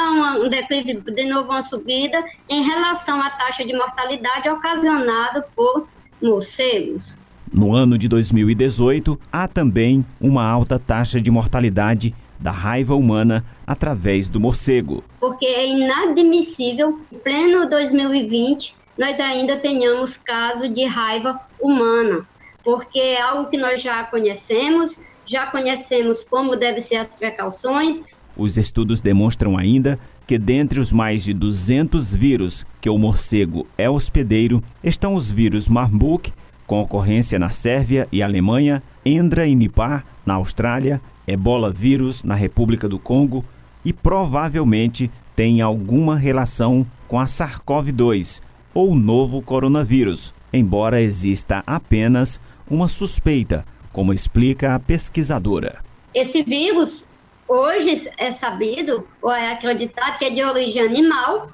[0.44, 5.88] um declive, de novo uma subida, em relação à taxa de mortalidade ocasionada por
[6.22, 7.18] morcegos.
[7.50, 14.28] No ano de 2018, há também uma alta taxa de mortalidade da raiva humana através
[14.30, 15.04] do morcego.
[15.19, 22.26] Porque é inadmissível, em pleno 2020, nós ainda tenhamos casos de raiva humana,
[22.63, 28.02] porque é algo que nós já conhecemos, já conhecemos como devem ser as precauções,
[28.38, 33.89] os estudos demonstram ainda que dentre os mais de 200 vírus que o morcego é
[33.89, 36.34] hospedeiro estão os vírus Marburg,
[36.65, 42.88] com ocorrência na Sérvia e Alemanha, Endra e Nipah na Austrália, Ebola vírus na República
[42.88, 43.43] do Congo
[43.84, 48.41] e provavelmente tem alguma relação com a SARS-CoV-2
[48.73, 55.80] ou novo coronavírus, embora exista apenas uma suspeita, como explica a pesquisadora.
[56.13, 57.06] Esse vírus
[57.47, 61.51] hoje é sabido, ou é acreditado, que é de origem animal,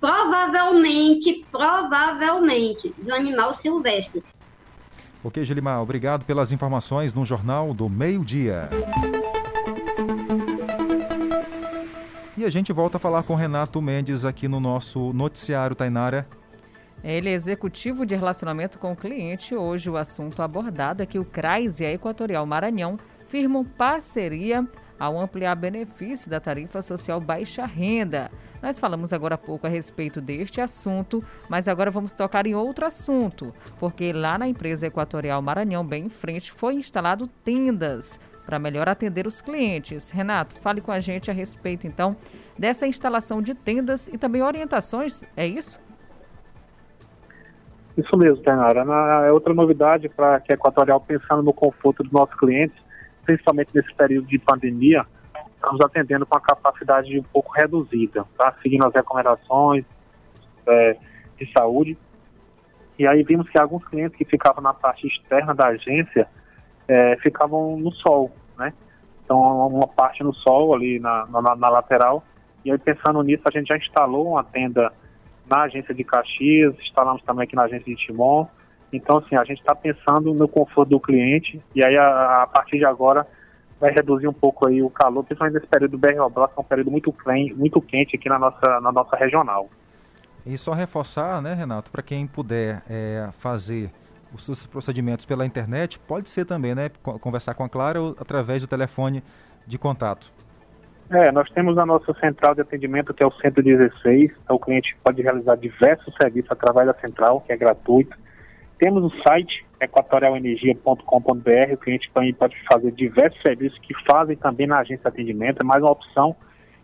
[0.00, 4.22] provavelmente, provavelmente, do animal silvestre.
[5.24, 8.68] Ok, Gelimar, obrigado pelas informações no Jornal do Meio-Dia.
[12.36, 16.26] E a gente volta a falar com Renato Mendes aqui no nosso noticiário, Tainara.
[17.02, 19.54] Ele é executivo de relacionamento com o cliente.
[19.54, 24.68] Hoje o assunto abordado é que o CRAS e a Equatorial Maranhão firmam parceria
[25.00, 28.30] ao ampliar benefício da tarifa social baixa renda.
[28.64, 32.86] Nós falamos agora há pouco a respeito deste assunto, mas agora vamos tocar em outro
[32.86, 38.88] assunto, porque lá na empresa Equatorial Maranhão, bem em frente, foi instalado tendas para melhor
[38.88, 40.08] atender os clientes.
[40.08, 42.16] Renato, fale com a gente a respeito então
[42.58, 45.78] dessa instalação de tendas e também orientações, é isso?
[47.98, 48.80] Isso mesmo, Tenara.
[49.26, 52.82] É outra novidade para que a Equatorial, pensando no conforto dos nossos clientes,
[53.26, 55.04] principalmente nesse período de pandemia,
[55.64, 58.54] estamos atendendo com a capacidade um pouco reduzida, tá?
[58.62, 59.84] seguindo as recomendações
[60.66, 60.96] é,
[61.38, 61.96] de saúde.
[62.98, 66.28] E aí vimos que alguns clientes que ficavam na parte externa da agência
[66.86, 68.72] é, ficavam no sol, né?
[69.24, 72.22] Então, uma parte no sol ali na, na, na, lateral.
[72.64, 74.92] E aí, pensando nisso, a gente já instalou uma tenda
[75.50, 78.46] na agência de Caxias, instalamos também aqui na agência de Timon,
[78.94, 82.78] então, assim, a gente está pensando no conforto do cliente e aí a, a, partir
[82.78, 83.26] de agora
[83.80, 86.64] vai reduzir um pouco aí o calor, principalmente nesse período do BR que é um
[86.64, 87.14] período muito,
[87.56, 89.68] muito quente aqui na nossa, na nossa regional.
[90.46, 93.90] E só reforçar, né, Renato, para quem puder é, fazer
[94.32, 98.62] os seus procedimentos pela internet, pode ser também, né, conversar com a Clara ou através
[98.62, 99.22] do telefone
[99.66, 100.30] de contato.
[101.10, 104.96] É, nós temos a nossa central de atendimento, que é o 116, então o cliente
[105.04, 108.16] pode realizar diversos serviços através da central, que é gratuito.
[108.78, 114.80] Temos o site equatorialenergia.com.br, o cliente também pode fazer diversos serviços que fazem também na
[114.80, 116.34] agência de atendimento, é mais uma opção.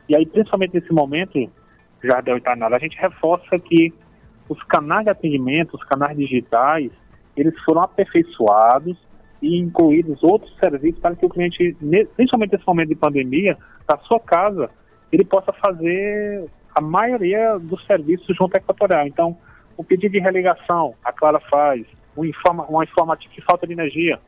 [0.09, 1.51] E aí, principalmente nesse momento,
[2.03, 3.93] Jardel e Tainara, a gente reforça que
[4.49, 6.91] os canais de atendimento, os canais digitais,
[7.37, 8.97] eles foram aperfeiçoados
[9.41, 11.77] e incluídos outros serviços para que o cliente,
[12.17, 13.57] principalmente nesse momento de pandemia,
[13.89, 14.71] da sua casa,
[15.13, 19.07] ele possa fazer a maioria dos serviços junto à Equatorial.
[19.07, 19.37] Então,
[19.77, 21.87] o pedido de religação, a Clara faz.
[22.17, 22.67] Um, informa,
[23.17, 24.19] de falta de energia,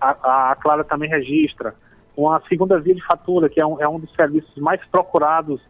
[0.00, 1.74] a, a, Clara também registra.
[2.16, 5.60] Uma segunda via de fatura, que é um, é um dos serviços mais procurados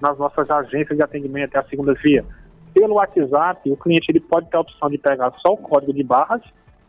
[0.00, 2.24] nas nossas agências de atendimento, é a segunda via.
[2.72, 6.02] Pelo WhatsApp, o cliente ele pode ter a opção de pegar só o código de
[6.02, 6.42] barras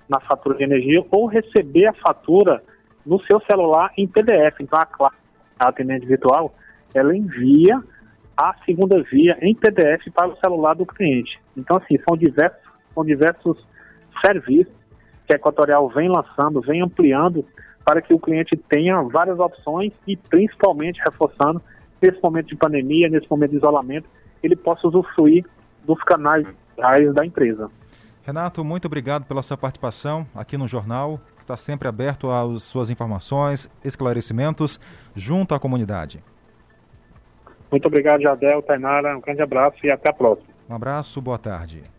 [0.08, 2.62] na fatura de energia ou receber a fatura
[3.06, 4.60] no seu celular em PDF.
[4.60, 5.16] Então, a Clara,
[5.60, 6.54] a atendente virtual,
[6.94, 7.82] ela envia
[8.38, 11.40] a segunda via em PDF para o celular do cliente.
[11.58, 12.62] Então, assim, são diversos,
[12.94, 13.68] são diversos
[14.26, 14.74] serviços
[15.28, 17.46] que a Equatorial vem lançando, vem ampliando
[17.86, 21.62] para que o cliente tenha várias opções e, principalmente, reforçando,
[22.02, 24.08] nesse momento de pandemia, nesse momento de isolamento,
[24.42, 25.46] ele possa usufruir
[25.84, 26.48] dos canais
[27.14, 27.70] da empresa.
[28.24, 31.20] Renato, muito obrigado pela sua participação aqui no jornal.
[31.40, 34.80] Está sempre aberto às suas informações, esclarecimentos,
[35.16, 36.24] junto à comunidade.
[37.72, 39.18] Muito obrigado, Jadel, Tainara.
[39.18, 40.48] Um grande abraço e até a próxima.
[40.70, 41.99] Um abraço, boa tarde.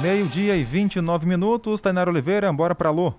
[0.00, 1.78] Meio-dia e 29 minutos.
[1.82, 3.12] Tainara Oliveira, bora para Alô.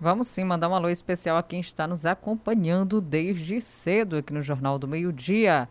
[0.00, 4.42] Vamos sim mandar um alô especial a quem está nos acompanhando desde cedo aqui no
[4.42, 5.68] Jornal do Meio-Dia.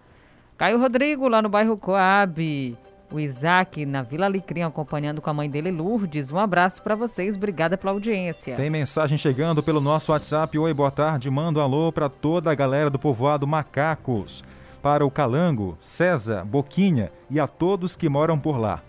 [0.57, 2.77] Caio Rodrigo, lá no bairro Coab.
[3.11, 6.31] O Isaac, na Vila Alecrim, acompanhando com a mãe dele, Lourdes.
[6.31, 8.55] Um abraço para vocês, obrigada pela audiência.
[8.55, 10.57] Tem mensagem chegando pelo nosso WhatsApp.
[10.57, 11.29] Oi, boa tarde.
[11.29, 14.41] Manda um alô para toda a galera do povoado Macacos.
[14.81, 18.81] Para o Calango, César, Boquinha e a todos que moram por lá.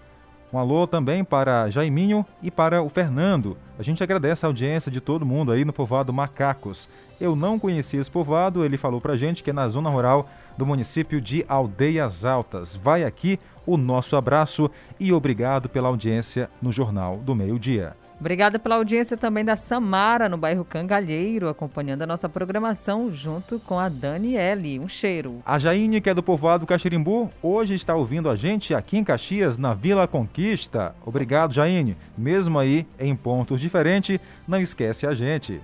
[0.56, 3.58] Um alô também para Jaiminho e para o Fernando.
[3.78, 6.88] A gente agradece a audiência de todo mundo aí no povoado Macacos.
[7.20, 10.64] Eu não conhecia esse povoado, ele falou pra gente que é na zona rural do
[10.64, 12.74] município de Aldeias Altas.
[12.74, 17.94] Vai aqui o nosso abraço e obrigado pela audiência no Jornal do Meio Dia.
[18.18, 23.78] Obrigada pela audiência também da Samara, no bairro Cangalheiro, acompanhando a nossa programação junto com
[23.78, 24.78] a Daniele.
[24.80, 25.42] Um cheiro.
[25.44, 29.58] A Jaine, que é do povoado Caxirimbu, hoje está ouvindo a gente aqui em Caxias,
[29.58, 30.94] na Vila Conquista.
[31.04, 31.94] Obrigado, Jaine.
[32.16, 35.60] Mesmo aí em pontos diferentes, não esquece a gente.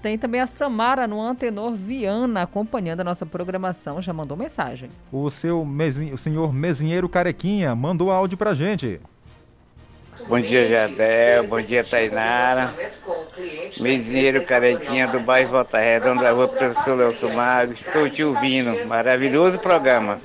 [0.00, 4.90] Tem também a Samara no Antenor Viana, acompanhando a nossa programação, já mandou mensagem.
[5.10, 6.12] O seu mesin...
[6.12, 9.00] o senhor Mesinheiro Carequinha mandou áudio pra gente.
[10.28, 11.46] Bom dia, Jadel.
[11.46, 12.74] Bom dia, Tainara.
[13.80, 17.80] Mesinheiro Carequinha do bairro Volta Redonda, da rua Professor Nelson Magos.
[17.80, 18.86] Estou te ouvindo.
[18.88, 20.18] Maravilhoso programa.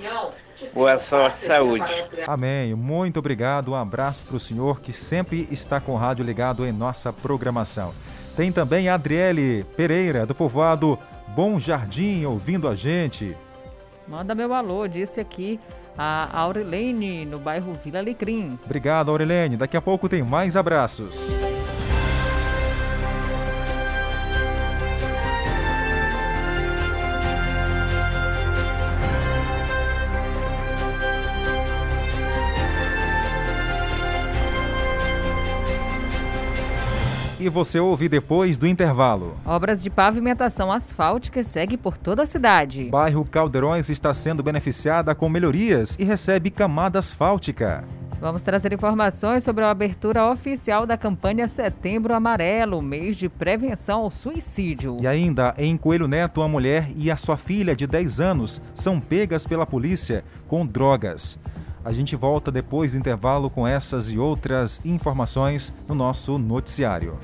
[0.74, 2.06] Boa sorte e saúde.
[2.26, 2.74] Amém.
[2.74, 3.72] Muito obrigado.
[3.72, 7.94] Um abraço para o senhor que sempre está com o rádio ligado em nossa programação.
[8.36, 10.98] Tem também a Adriele Pereira, do povoado
[11.36, 13.36] Bom Jardim, ouvindo a gente.
[14.08, 15.60] Manda meu alô, disse aqui
[15.98, 18.58] a Aurilene, no bairro Vila Alecrim.
[18.66, 19.58] Obrigado, Aurilene.
[19.58, 21.20] Daqui a pouco tem mais abraços.
[37.42, 39.36] E você ouve depois do intervalo.
[39.44, 42.90] Obras de pavimentação asfáltica seguem por toda a cidade.
[42.92, 47.84] Bairro Caldeirões está sendo beneficiada com melhorias e recebe camada asfáltica.
[48.22, 54.12] Vamos trazer informações sobre a abertura oficial da campanha Setembro Amarelo, mês de prevenção ao
[54.12, 54.98] suicídio.
[55.02, 59.00] E ainda, em Coelho Neto, a mulher e a sua filha de 10 anos são
[59.00, 61.40] pegas pela polícia com drogas.
[61.84, 67.18] A gente volta depois do intervalo com essas e outras informações no nosso noticiário.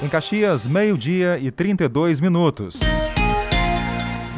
[0.00, 2.78] Em Caxias, meio-dia e 32 minutos.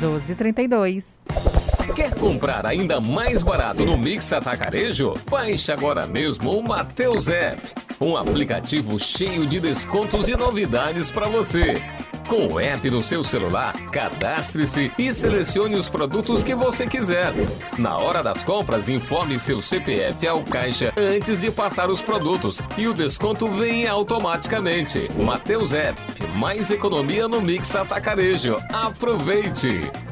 [0.01, 1.52] 12h32.
[1.95, 5.15] Quer comprar ainda mais barato no Mix Atacarejo?
[5.31, 7.61] Baixe agora mesmo o Mateus App,
[8.01, 11.83] um aplicativo cheio de descontos e novidades para você.
[12.27, 17.35] Com o app no seu celular, cadastre-se e selecione os produtos que você quiser.
[17.77, 22.89] Na hora das compras, informe seu CPF ao caixa antes de passar os produtos e
[22.89, 25.09] o desconto vem automaticamente.
[25.23, 26.01] Mateus App,
[26.37, 28.57] mais economia no Mix Atacarejo.
[28.73, 30.12] Aproveite!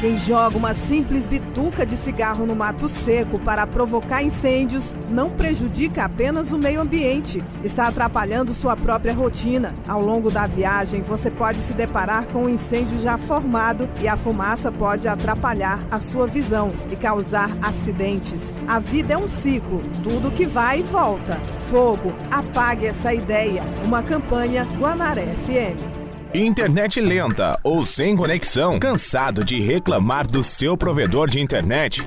[0.00, 6.04] Quem joga uma simples bituca de cigarro no mato seco para provocar incêndios não prejudica
[6.04, 9.74] apenas o meio ambiente, está atrapalhando sua própria rotina.
[9.88, 14.16] Ao longo da viagem, você pode se deparar com um incêndio já formado e a
[14.16, 18.40] fumaça pode atrapalhar a sua visão e causar acidentes.
[18.68, 21.40] A vida é um ciclo, tudo que vai e volta.
[21.72, 23.64] Fogo, apague essa ideia.
[23.84, 25.87] Uma campanha Guanaré FM.
[26.34, 28.78] Internet lenta ou sem conexão?
[28.78, 32.06] Cansado de reclamar do seu provedor de internet?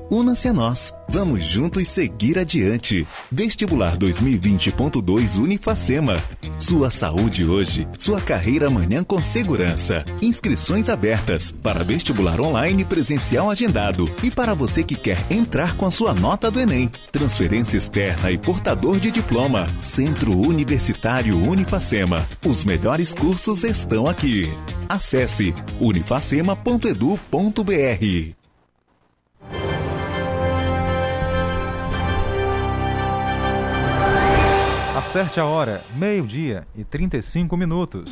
[0.11, 0.93] Una-se a nós.
[1.07, 3.07] Vamos juntos seguir adiante.
[3.31, 6.21] Vestibular 2020.2 Unifacema.
[6.59, 10.03] Sua saúde hoje, sua carreira amanhã com segurança.
[10.21, 15.91] Inscrições abertas para vestibular online presencial agendado e para você que quer entrar com a
[15.91, 16.91] sua nota do Enem.
[17.09, 19.65] Transferência externa e portador de diploma.
[19.79, 22.27] Centro Universitário Unifacema.
[22.45, 24.51] Os melhores cursos estão aqui.
[24.89, 28.40] Acesse unifacema.edu.br.
[35.01, 38.11] Acerte a hora, meio-dia e 35 minutos.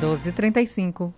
[0.00, 1.12] 12h35.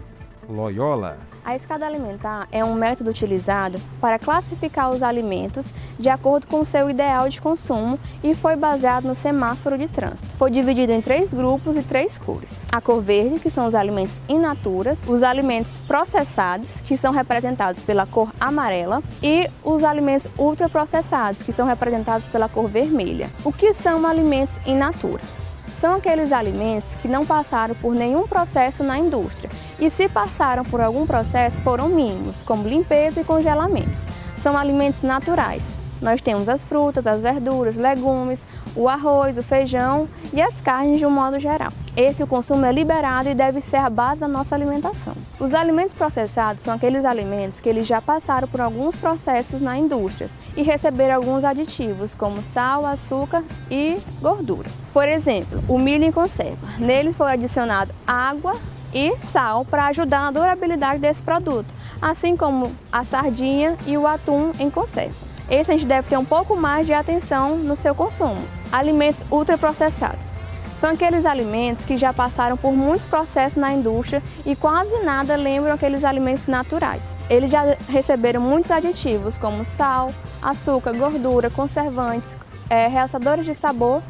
[0.50, 1.18] Loyola.
[1.44, 5.64] A escada alimentar é um método utilizado para classificar os alimentos
[5.98, 10.28] de acordo com seu ideal de consumo e foi baseado no semáforo de trânsito.
[10.36, 12.50] Foi dividido em três grupos e três cores.
[12.70, 17.80] A cor verde, que são os alimentos in natura, os alimentos processados, que são representados
[17.82, 23.30] pela cor amarela, e os alimentos ultraprocessados, que são representados pela cor vermelha.
[23.44, 25.22] O que são alimentos in natura?
[25.80, 30.80] São aqueles alimentos que não passaram por nenhum processo na indústria e, se passaram por
[30.80, 33.98] algum processo, foram mínimos, como limpeza e congelamento.
[34.42, 35.79] São alimentos naturais.
[36.00, 38.42] Nós temos as frutas, as verduras, legumes,
[38.74, 41.72] o arroz, o feijão e as carnes de um modo geral.
[41.96, 45.14] Esse o consumo é liberado e deve ser a base da nossa alimentação.
[45.38, 50.30] Os alimentos processados são aqueles alimentos que eles já passaram por alguns processos na indústria
[50.56, 54.86] e receberam alguns aditivos como sal, açúcar e gorduras.
[54.92, 56.66] Por exemplo, o milho em conserva.
[56.78, 58.56] Nele foi adicionado água
[58.94, 64.52] e sal para ajudar na durabilidade desse produto, assim como a sardinha e o atum
[64.58, 65.29] em conserva.
[65.50, 68.40] Esse a gente deve ter um pouco mais de atenção no seu consumo.
[68.70, 70.24] Alimentos ultraprocessados.
[70.76, 75.74] São aqueles alimentos que já passaram por muitos processos na indústria e quase nada lembram
[75.74, 77.02] aqueles alimentos naturais.
[77.28, 82.30] Eles já receberam muitos aditivos como sal, açúcar, gordura, conservantes,
[82.70, 84.02] é, realçadores de sabor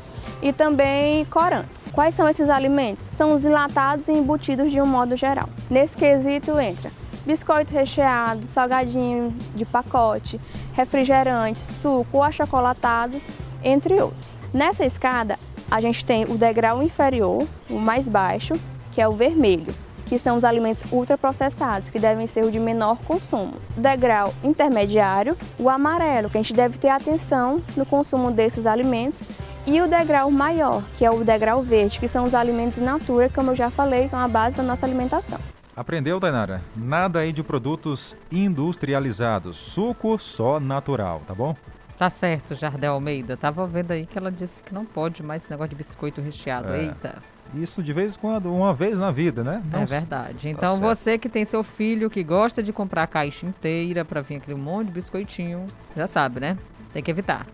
[0.42, 1.84] e também corantes.
[1.92, 3.04] Quais são esses alimentos?
[3.16, 5.48] São os enlatados e embutidos de um modo geral.
[5.70, 10.40] Nesse quesito entra biscoito recheado, salgadinho de pacote,
[10.72, 13.22] refrigerantes, suco ou achocolatados,
[13.62, 14.30] entre outros.
[14.52, 15.38] Nessa escada,
[15.70, 18.54] a gente tem o degrau inferior, o mais baixo,
[18.90, 19.72] que é o vermelho,
[20.06, 23.54] que são os alimentos ultraprocessados, que devem ser o de menor consumo.
[23.76, 29.22] Degrau intermediário, o amarelo, que a gente deve ter atenção no consumo desses alimentos.
[29.66, 33.30] E o degrau maior, que é o degrau verde, que são os alimentos in natura,
[33.32, 35.38] como eu já falei, são a base da nossa alimentação.
[35.76, 36.62] Aprendeu, Tainara?
[36.76, 39.56] Nada aí de produtos industrializados.
[39.56, 41.56] Suco só natural, tá bom?
[41.96, 43.36] Tá certo, Jardel Almeida.
[43.36, 46.68] Tava vendo aí que ela disse que não pode mais esse negócio de biscoito recheado.
[46.72, 46.84] É.
[46.84, 47.22] Eita.
[47.54, 49.62] Isso de vez em quando, uma vez na vida, né?
[49.72, 50.44] É Não- verdade.
[50.44, 50.80] Tá Então certo.
[50.96, 54.56] você que tem seu filho que gosta de comprar a caixa inteira para vir aquele
[54.56, 55.66] monte de biscoitinho,
[55.96, 56.56] já sabe, né?
[56.92, 57.46] Tem que evitar.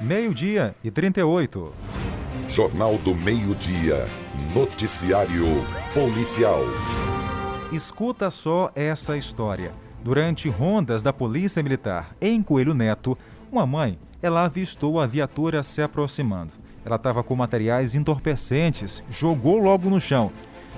[0.00, 1.72] Meio-dia e 38.
[2.48, 4.08] Jornal do Meio-Dia.
[4.54, 5.44] Noticiário
[5.92, 6.62] Policial.
[7.70, 9.70] Escuta só essa história.
[10.02, 13.18] Durante rondas da Polícia Militar em Coelho Neto,
[13.52, 16.52] uma mãe, ela avistou a viatura se aproximando.
[16.86, 20.32] Ela estava com materiais entorpecentes, jogou logo no chão.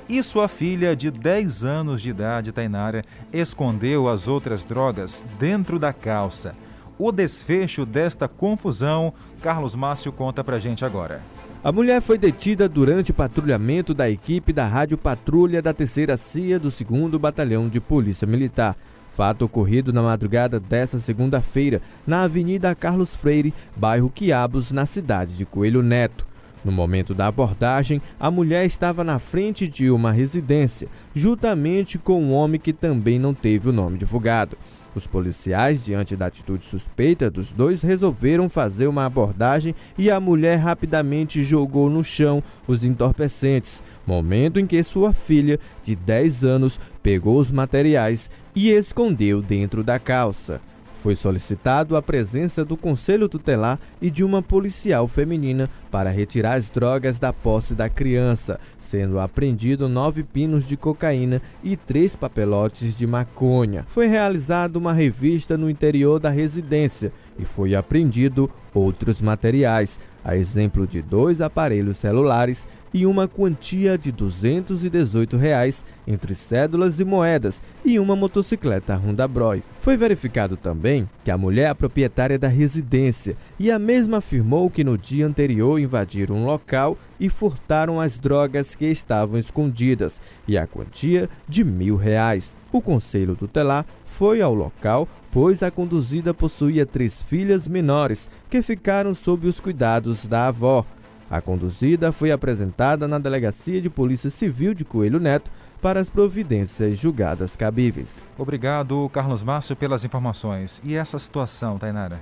[0.09, 5.93] E sua filha, de 10 anos de idade, Tainara, escondeu as outras drogas dentro da
[5.93, 6.55] calça.
[6.99, 11.23] o desfecho desta confusão, Carlos Márcio conta pra gente agora.
[11.63, 16.71] A mulher foi detida durante patrulhamento da equipe da Rádio Patrulha da Terceira CIA do
[16.71, 18.75] 2 Batalhão de Polícia Militar.
[19.15, 25.45] Fato ocorrido na madrugada desta segunda-feira, na Avenida Carlos Freire, bairro Quiabos, na cidade de
[25.45, 26.27] Coelho Neto.
[26.65, 32.33] No momento da abordagem, a mulher estava na frente de uma residência, juntamente com um
[32.33, 34.57] homem que também não teve o nome divulgado.
[34.95, 40.57] Os policiais, diante da atitude suspeita dos dois, resolveram fazer uma abordagem e a mulher
[40.57, 47.39] rapidamente jogou no chão os entorpecentes, momento em que sua filha, de 10 anos, pegou
[47.39, 50.61] os materiais e escondeu dentro da calça.
[51.03, 56.69] Foi solicitado a presença do Conselho Tutelar e de uma policial feminina para retirar as
[56.69, 58.61] drogas da posse da criança,
[58.91, 63.87] sendo apreendido nove pinos de cocaína e três papelotes de maconha.
[63.91, 70.89] Foi realizada uma revista no interior da residência e foi apreendido outros materiais, a exemplo
[70.89, 77.99] de dois aparelhos celulares e uma quantia de 218 reais entre cédulas e moedas e
[77.99, 79.63] uma motocicleta Honda Bros.
[79.81, 84.71] Foi verificado também que a mulher é a proprietária da residência e a mesma afirmou
[84.71, 90.57] que no dia anterior invadiram um local e furtaram as drogas que estavam escondidas e
[90.57, 92.51] a quantia de mil reais.
[92.73, 93.85] O conselho tutelar
[94.17, 100.27] foi ao local, pois a conduzida possuía três filhas menores que ficaram sob os cuidados
[100.27, 100.85] da avó.
[101.31, 105.51] A conduzida foi apresentada na Delegacia de Polícia Civil de Coelho Neto
[105.81, 108.09] para as providências julgadas cabíveis.
[108.37, 110.83] Obrigado, Carlos Márcio, pelas informações.
[110.85, 112.21] E essa situação, Tainara?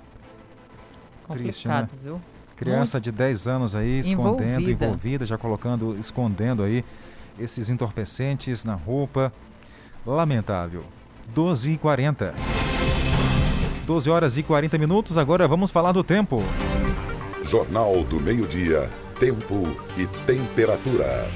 [1.30, 1.80] Triste, né?
[1.80, 2.20] Complicado, viu?
[2.54, 4.84] Criança Muito de 10 anos aí, escondendo, Envolvida.
[4.84, 6.84] envolvida, já colocando, escondendo aí
[7.38, 9.32] esses entorpecentes na roupa.
[10.04, 10.84] Lamentável.
[11.34, 12.34] 12 e 40
[13.86, 16.42] 12 horas e 40 minutos, agora vamos falar do tempo.
[17.48, 18.90] Jornal do Meio-Dia.
[19.18, 19.62] Tempo
[19.96, 21.26] e temperatura.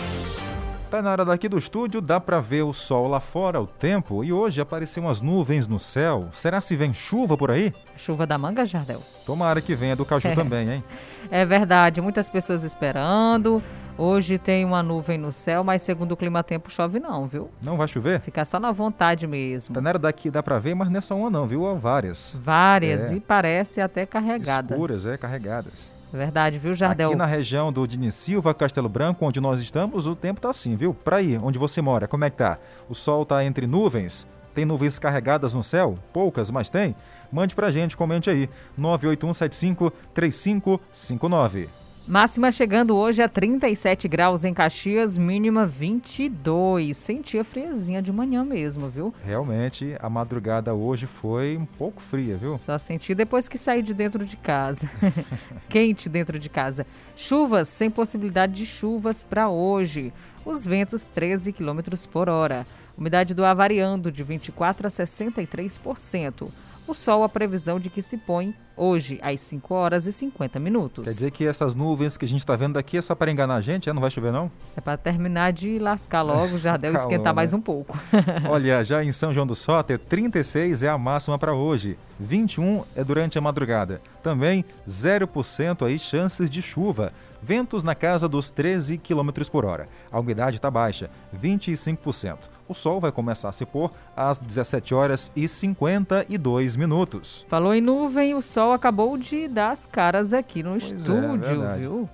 [0.91, 4.61] Tainara, daqui do estúdio dá para ver o sol lá fora, o tempo, e hoje
[4.61, 6.29] apareceram umas nuvens no céu.
[6.31, 7.73] Será se vem chuva por aí?
[7.97, 9.01] Chuva da manga, Jardel?
[9.25, 10.35] Tomara que venha do Caju É.
[10.35, 10.85] também, hein?
[11.31, 13.63] É verdade, muitas pessoas esperando.
[13.97, 17.51] Hoje tem uma nuvem no céu, mas segundo o clima tempo chove não, viu?
[17.63, 18.21] Não vai chover?
[18.21, 19.73] Fica só na vontade mesmo.
[19.75, 21.67] Tainara, daqui dá para ver, mas não é só uma não, viu?
[21.67, 22.37] Há várias.
[22.43, 23.15] Várias É.
[23.15, 24.75] e parece até carregada.
[24.75, 25.91] Escuras, é, carregadas.
[26.13, 27.09] Verdade, viu, Jardel?
[27.09, 30.77] Aqui na região do Dini Silva, Castelo Branco, onde nós estamos, o tempo tá assim,
[30.77, 30.93] viu?
[30.93, 32.59] Pra aí, onde você mora, como é que tá?
[32.89, 34.27] O sol tá entre nuvens?
[34.55, 35.97] Tem nuvens carregadas no céu?
[36.13, 36.95] Poucas, mas tem?
[37.33, 38.51] Mande pra gente, comente aí.
[38.79, 41.69] 981753559.
[42.07, 46.97] Máxima chegando hoje a 37 graus em Caxias, mínima 22.
[46.97, 49.15] Sentia friezinha de manhã mesmo, viu?
[49.25, 52.59] Realmente, a madrugada hoje foi um pouco fria, viu?
[52.59, 54.91] Só senti depois que saí de dentro de casa.
[55.71, 56.85] Quente dentro de casa.
[57.15, 60.13] Chuvas, sem possibilidade de chuvas para hoje.
[60.45, 61.79] Os ventos 13 km
[62.11, 62.67] por hora.
[62.99, 66.49] Umidade do ar variando de 24% a 63%.
[66.93, 71.05] O sol, a previsão de que se põe hoje às 5 horas e 50 minutos.
[71.05, 73.55] Quer dizer que essas nuvens que a gente tá vendo daqui é só para enganar
[73.55, 73.89] a gente?
[73.89, 73.95] É?
[73.95, 74.53] Não vai chover, não?
[74.77, 77.57] É para terminar de lascar logo, já deve esquentar mais né?
[77.57, 77.99] um pouco.
[78.47, 83.03] Olha, já em São João do Soter, 36 é a máxima para hoje, 21 é
[83.03, 84.03] durante a madrugada.
[84.23, 87.11] Também 0% aí chances de chuva.
[87.43, 89.89] Ventos na casa dos 13 km por hora.
[90.13, 92.39] A umidade está baixa, 25%.
[92.69, 97.45] O sol vai começar a se pôr às 17 horas e 52 minutos.
[97.49, 101.81] Falou em nuvem, o sol acabou de dar as caras aqui no estúdio, verdade.
[101.81, 102.09] viu?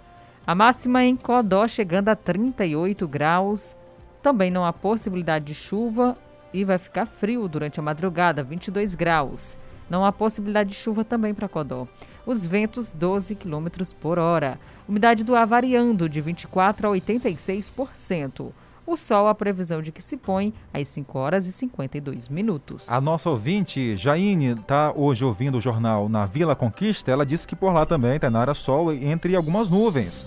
[0.47, 3.76] A máxima em Codó chegando a 38 graus.
[4.22, 6.16] Também não há possibilidade de chuva
[6.55, 9.59] e vai ficar frio durante a madrugada, 22 graus.
[9.91, 11.87] Não há possibilidade de chuva também para Codó.
[12.26, 13.68] Os ventos 12 km
[14.01, 14.59] por hora.
[14.89, 18.53] Umidade do ar variando de 24% a 86%.
[18.86, 22.91] O sol, a previsão de que se põe às 5 horas e 52 minutos.
[22.91, 27.11] A nossa ouvinte, Jaine, está hoje ouvindo o jornal na Vila Conquista.
[27.11, 30.24] Ela disse que por lá também, Tainara, sol entre algumas nuvens.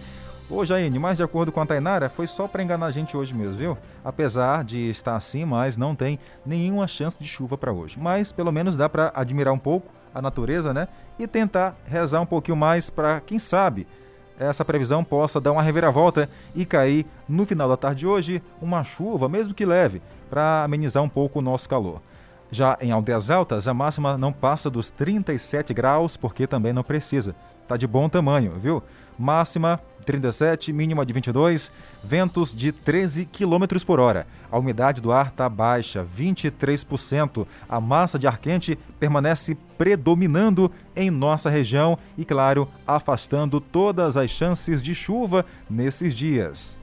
[0.48, 3.34] Ô Jaine, mas de acordo com a Tainara, foi só para enganar a gente hoje
[3.34, 3.76] mesmo, viu?
[4.06, 7.98] Apesar de estar assim, mas não tem nenhuma chance de chuva para hoje.
[8.00, 10.88] Mas pelo menos dá para admirar um pouco a natureza, né?
[11.18, 13.88] E tentar rezar um pouquinho mais para, quem sabe,
[14.42, 18.84] essa previsão possa dar uma reviravolta e cair no final da tarde de hoje uma
[18.84, 22.02] chuva, mesmo que leve, para amenizar um pouco o nosso calor.
[22.50, 27.36] Já em Aldeias Altas, a máxima não passa dos 37 graus, porque também não precisa.
[27.68, 28.84] tá de bom tamanho, viu?
[29.18, 31.72] Máxima 37, mínima de 22,
[32.04, 34.28] ventos de 13 km por hora.
[34.52, 37.48] A umidade do ar está baixa, 23%.
[37.70, 44.30] A massa de ar quente permanece predominando em nossa região e, claro, afastando todas as
[44.30, 46.78] chances de chuva nesses dias.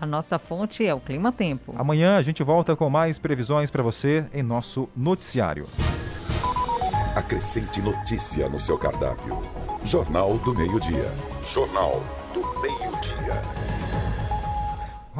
[0.00, 1.74] A nossa fonte é o Clima Tempo.
[1.76, 5.66] Amanhã a gente volta com mais previsões para você em nosso noticiário.
[7.16, 9.42] Acrescente notícia no seu cardápio.
[9.84, 11.12] Jornal do Meio-Dia.
[11.42, 12.00] Jornal
[13.00, 13.58] Meio-Dia.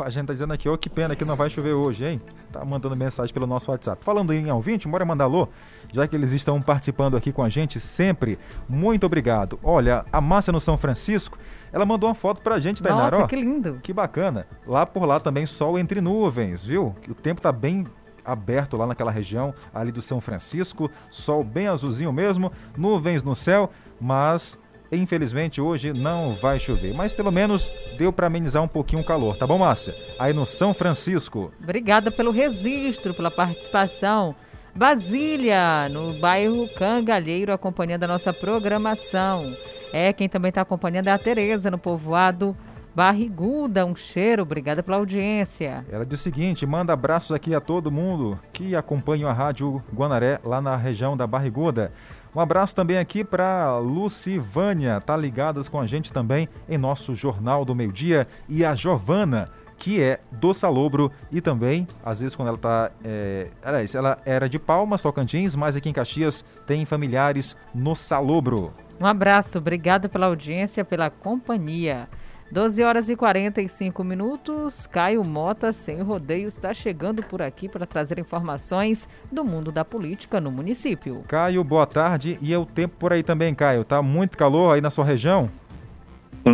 [0.04, 2.20] A gente tá dizendo aqui, ó, que pena que não vai chover hoje, hein?
[2.52, 4.04] Tá mandando mensagem pelo nosso WhatsApp.
[4.04, 5.48] Falando em ouvinte, bora mandar alô,
[5.92, 8.38] já que eles estão participando aqui com a gente sempre.
[8.68, 9.58] Muito obrigado.
[9.62, 11.36] Olha, a Márcia no São Francisco,
[11.72, 13.10] ela mandou uma foto pra gente, Tainara.
[13.10, 13.26] Nossa, ó.
[13.26, 13.80] que lindo.
[13.82, 14.46] Que bacana.
[14.66, 16.94] Lá por lá também sol entre nuvens, viu?
[17.08, 17.84] O tempo tá bem
[18.24, 23.70] aberto lá naquela região ali do São Francisco, sol bem azulzinho mesmo, nuvens no céu,
[24.00, 24.58] mas
[24.96, 26.94] infelizmente hoje não vai chover.
[26.94, 29.94] Mas pelo menos deu para amenizar um pouquinho o calor, tá bom, Márcia?
[30.18, 31.52] Aí no São Francisco.
[31.62, 34.34] Obrigada pelo registro, pela participação.
[34.74, 39.56] Basília, no bairro Cangalheiro, acompanhando a nossa programação.
[39.92, 42.56] É, quem também está acompanhando é a Tereza, no povoado
[42.94, 43.86] Barriguda.
[43.86, 45.86] Um cheiro, obrigada pela audiência.
[45.90, 50.40] Ela diz o seguinte: manda abraços aqui a todo mundo que acompanha a Rádio Guanaré
[50.44, 51.92] lá na região da Barriguda.
[52.38, 57.64] Um abraço também aqui para Lucivânia, tá ligadas com a gente também em nosso Jornal
[57.64, 58.28] do Meio Dia.
[58.48, 63.48] E a Giovana, que é do Salobro e também, às vezes quando ela tá, é,
[63.60, 68.72] aliás, ela era de Palmas, Tocantins, mas aqui em Caxias tem familiares no Salobro.
[69.00, 72.08] Um abraço, obrigada pela audiência, pela companhia.
[72.50, 74.86] 12 horas e 45 minutos.
[74.86, 80.40] Caio Mota, sem rodeios, está chegando por aqui para trazer informações do mundo da política
[80.40, 81.22] no município.
[81.28, 82.38] Caio, boa tarde.
[82.40, 83.84] E é o tempo por aí também, Caio?
[83.84, 85.50] Tá muito calor aí na sua região?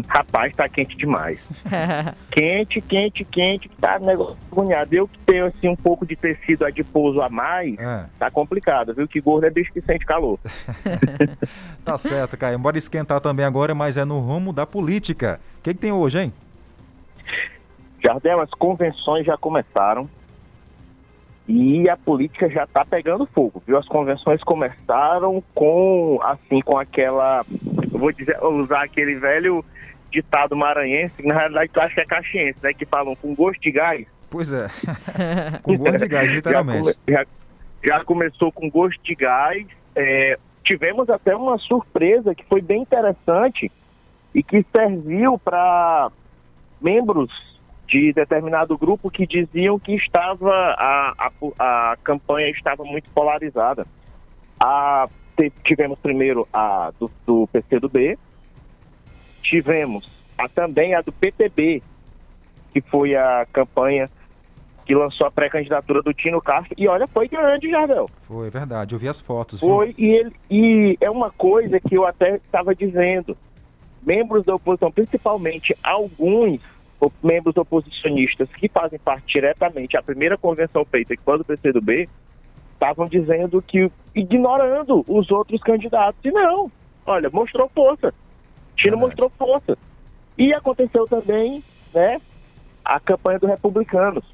[0.09, 1.49] Rapaz, tá quente demais.
[2.31, 4.95] quente, quente, quente, que tá negócio agoniado.
[4.95, 8.07] Eu que tenho assim um pouco de tecido adiposo a mais, É.
[8.19, 9.07] tá complicado, viu?
[9.07, 10.39] Que gordo é bicho que sente calor.
[11.85, 12.59] Tá certo, Caio.
[12.59, 15.39] Bora esquentar também agora, mas é no rumo da política.
[15.59, 16.33] O que, que tem hoje, hein?
[18.03, 20.09] Jardel, as convenções já começaram
[21.47, 23.77] e a política já tá pegando fogo, viu?
[23.77, 27.45] As convenções começaram com, assim, com aquela,
[27.93, 29.63] eu vou dizer, vou usar aquele velho
[30.15, 32.73] ditado maranhense, que na realidade eu acho que é caxiense, né?
[32.73, 34.07] Que falam com gosto de gás.
[34.31, 34.69] Pois é.
[35.63, 36.87] com gosto de gás, literalmente.
[36.87, 37.27] Já, come- já-
[37.87, 39.67] já começou com gosto de gás.
[39.95, 43.71] É, tivemos até uma surpresa que foi bem interessante
[44.35, 46.11] e que serviu para
[46.81, 47.31] membros
[47.87, 51.15] de determinado grupo que diziam que estava a,
[51.59, 53.87] a, a campanha estava muito polarizada.
[54.59, 55.07] A,
[55.65, 58.19] tivemos primeiro a do, do PCdoB,
[59.45, 61.83] tivemos a, também a do PTB,
[62.73, 64.11] que foi a campanha
[64.85, 66.75] que lançou a pré-candidatura do Tino Castro.
[66.77, 68.11] E olha, foi grande, Jardel.
[68.23, 68.95] Foi verdade.
[68.95, 69.61] Eu vi as fotos.
[69.61, 69.69] viu?
[69.69, 73.37] Foi, e, ele, e é uma coisa que eu até estava dizendo.
[74.03, 76.61] Membros da oposição, principalmente alguns
[77.23, 82.09] membros oposicionistas que fazem parte diretamente, a primeira convenção feita, que foi do PCdoB,
[82.75, 86.23] estavam dizendo que, ignorando os outros candidatos.
[86.23, 86.71] E não,
[87.07, 88.13] olha, mostrou força.
[88.77, 89.77] Tino mostrou força.
[90.37, 91.63] E aconteceu também,
[91.93, 92.21] né,
[92.85, 94.25] a campanha dos republicanos.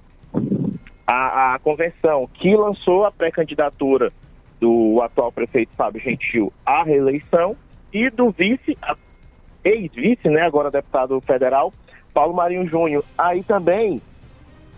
[1.07, 4.13] A, a convenção que lançou a pré-candidatura
[4.61, 7.57] do atual prefeito Fábio Gentil à reeleição
[7.93, 8.79] e do vice,
[9.65, 11.73] ex-vice, né, agora deputado federal,
[12.15, 13.05] Paulo Marinho Júnior.
[13.19, 14.01] Aí também,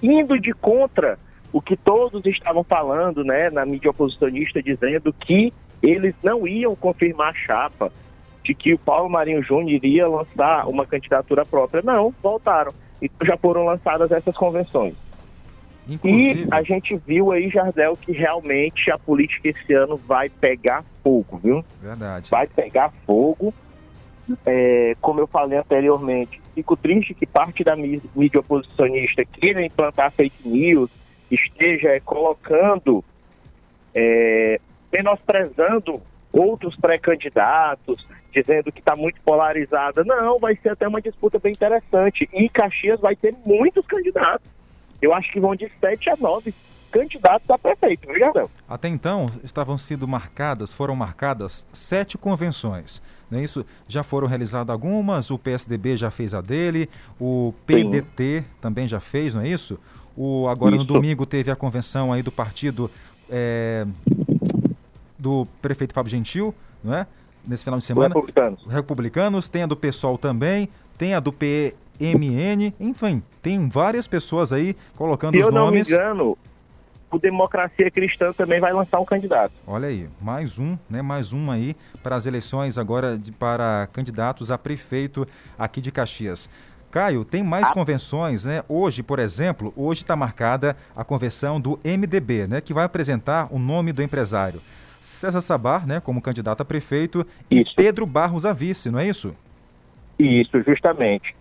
[0.02, 1.18] indo de contra
[1.52, 5.52] o que todos estavam falando, né, na mídia oposicionista, dizendo que
[5.82, 7.92] eles não iam confirmar a chapa,
[8.44, 11.82] de que o Paulo Marinho Júnior iria lançar uma candidatura própria.
[11.82, 12.72] Não, voltaram.
[13.00, 14.94] E já foram lançadas essas convenções.
[16.04, 21.38] E a gente viu aí, Jardel, que realmente a política esse ano vai pegar fogo,
[21.42, 21.64] viu?
[21.80, 22.30] Verdade.
[22.30, 23.52] Vai pegar fogo.
[24.46, 30.12] É, como eu falei anteriormente, fico triste que parte da mí- mídia oposicionista queira implantar
[30.12, 30.88] fake news,
[31.28, 33.04] esteja é, colocando,
[33.92, 34.60] é,
[34.92, 36.00] menosprezando
[36.32, 40.02] outros pré-candidatos, dizendo que está muito polarizada.
[40.04, 42.28] Não, vai ser até uma disputa bem interessante.
[42.32, 44.46] E Caxias vai ter muitos candidatos.
[45.00, 46.54] Eu acho que vão de 7 a 9
[46.92, 48.50] candidatos a prefeito, Jardel?
[48.68, 53.00] Até então, estavam sendo marcadas, foram marcadas sete convenções.
[53.30, 53.64] Não é isso?
[53.88, 59.34] Já foram realizadas algumas, o PSDB já fez a dele, o PDT também já fez,
[59.34, 59.80] não é isso?
[60.14, 60.92] O, agora no Isso.
[60.92, 62.90] domingo teve a convenção aí do partido
[63.30, 63.86] eh,
[65.18, 66.54] do prefeito Fábio Gentil,
[66.84, 67.06] não é?
[67.46, 68.08] Nesse final de semana.
[68.08, 68.64] Republicanos.
[68.66, 70.68] Republicanos, tem a do PSOL também,
[70.98, 75.70] tem a do PMN, enfim, tem várias pessoas aí colocando Se os eu não me
[75.72, 75.90] nomes.
[75.90, 76.36] engano,
[77.10, 79.52] o Democracia Cristã também vai lançar um candidato.
[79.66, 81.02] Olha aí, mais um, né?
[81.02, 85.26] Mais um aí para as eleições agora de- para candidatos a prefeito
[85.58, 86.48] aqui de Caxias.
[86.90, 88.62] Caio, tem mais convenções, né?
[88.68, 92.60] Hoje, por exemplo, hoje está marcada a convenção do MDB, né?
[92.60, 94.60] Que vai apresentar o nome do empresário.
[95.02, 96.00] César Sabar, né?
[96.00, 99.34] Como candidato a prefeito e Pedro Barros a vice, não é isso?
[100.18, 101.34] Isso, justamente.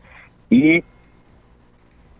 [0.52, 0.84] E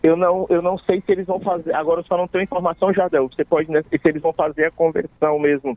[0.02, 1.74] eu não, eu não sei se eles vão fazer.
[1.74, 3.28] Agora eu só não tenho informação, Jardel.
[3.28, 5.76] Você pode né, se eles vão fazer a conversão mesmo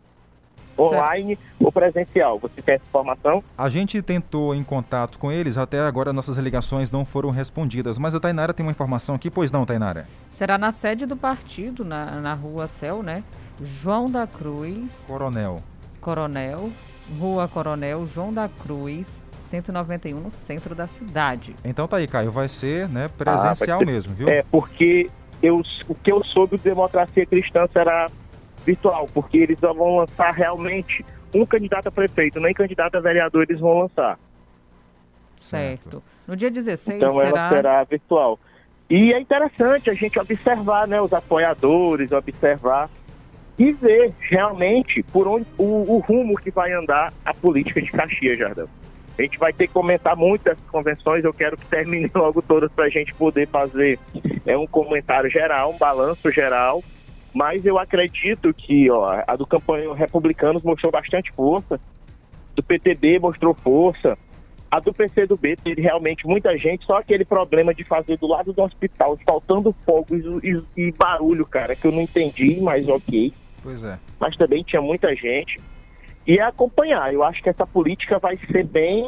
[0.78, 2.38] online ou presencial.
[2.39, 3.43] Você tem essa informação?
[3.57, 7.97] A gente tentou em contato com eles, até agora nossas ligações não foram respondidas.
[7.97, 10.05] Mas a Tainara tem uma informação aqui, pois não, Tainara?
[10.30, 13.24] Será na sede do partido, na, na rua Céu, né?
[13.62, 15.64] João da Cruz, Coronel.
[16.01, 16.72] Coronel,
[17.20, 21.56] Rua Coronel João da Cruz, 191, no centro da cidade.
[21.64, 24.28] Então tá aí, Caio, vai ser né, presencial Ah, vai ser- mesmo, viu?
[24.28, 25.10] É, porque
[25.41, 28.10] eu, o que eu soube do Democracia Cristã será
[28.66, 33.45] virtual, porque eles só vão lançar realmente um candidato a prefeito, nem candidato a vereador
[33.47, 34.18] eles vão lançar.
[35.38, 36.01] Certo.
[36.28, 37.28] No dia 16 Então será...
[37.30, 38.39] ela será virtual.
[38.89, 42.89] E é interessante a gente observar né, os apoiadores, observar
[43.58, 48.38] e ver realmente por onde o, o rumo que vai andar a política de Caxias,
[48.38, 48.68] Jardão.
[49.18, 52.72] A gente vai ter que comentar muito dessas convenções, eu quero que termine logo todas
[52.72, 53.97] para a gente poder fazer
[54.45, 56.84] é, um comentário geral, um balanço geral.
[57.34, 61.80] Mas eu acredito que ó, a do campanha Republicanos mostrou bastante força,
[62.56, 64.18] do PTB mostrou força,
[64.72, 68.62] a do PCdoB teve realmente muita gente, só aquele problema de fazer do lado do
[68.62, 73.34] hospital, faltando fogos e, e barulho, cara, que eu não entendi, mas ok.
[73.66, 73.97] Pois é.
[74.20, 75.59] Mas também tinha muita gente.
[76.28, 79.03] E é acompanhar, eu acho que essa política vai ser bem,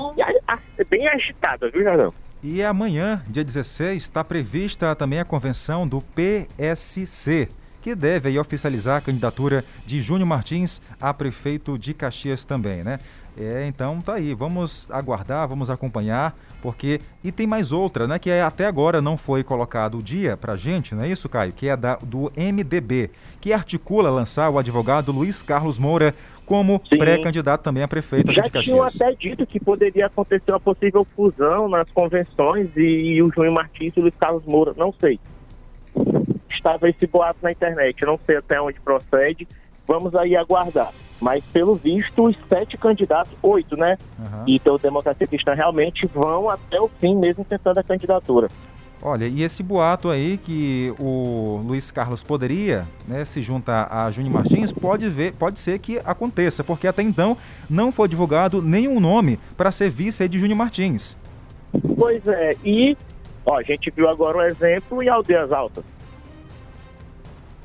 [0.90, 2.14] bem agitada, viu, Jardão?
[2.44, 7.50] E amanhã, dia 16, está prevista também a convenção do PSC,
[7.82, 13.00] que deve oficializar a candidatura de Júnior Martins a prefeito de Caxias também, né?
[13.40, 18.32] É, então tá aí, vamos aguardar, vamos acompanhar, porque e tem mais outra, né, que
[18.32, 21.54] é, até agora não foi colocado o dia pra gente, não é isso, Caio?
[21.54, 26.16] Que é da, do MDB, que articula lançar o advogado Luiz Carlos Moura
[26.48, 29.02] como pré-candidato também a prefeito Já de tinham Caxias.
[29.02, 33.94] até dito que poderia acontecer uma possível fusão nas convenções e, e o Júnior Martins
[33.96, 35.20] e o Luiz Carlos Moura, não sei.
[36.50, 39.48] Estava esse boato na internet, não sei até onde procede,
[39.86, 40.92] vamos aí aguardar.
[41.20, 43.98] Mas pelo visto, os sete candidatos, oito, né?
[44.46, 48.48] E pelo Democracia Cristã realmente vão até o fim, mesmo tentando a candidatura.
[49.02, 54.34] Olha, e esse boato aí que o Luiz Carlos poderia né, se juntar a Júnior
[54.34, 57.38] Martins, pode, ver, pode ser que aconteça, porque até então
[57.70, 61.16] não foi divulgado nenhum nome para ser vice de Júnior Martins.
[61.96, 62.98] Pois é, e
[63.46, 65.86] ó, a gente viu agora um exemplo em Aldeias Altas.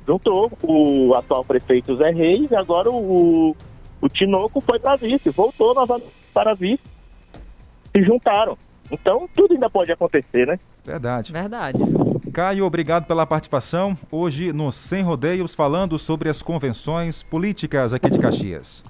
[0.07, 3.57] Juntou o atual prefeito Zé Reis e agora o,
[4.00, 6.82] o Tinoco foi para vice, voltou novamente para vice,
[7.94, 8.59] se juntaram.
[8.90, 10.59] Então tudo ainda pode acontecer, né?
[10.84, 11.32] Verdade.
[11.32, 11.78] Verdade.
[12.32, 13.96] Caio, obrigado pela participação.
[14.11, 18.84] Hoje no Sem Rodeios, falando sobre as convenções políticas aqui de Caxias.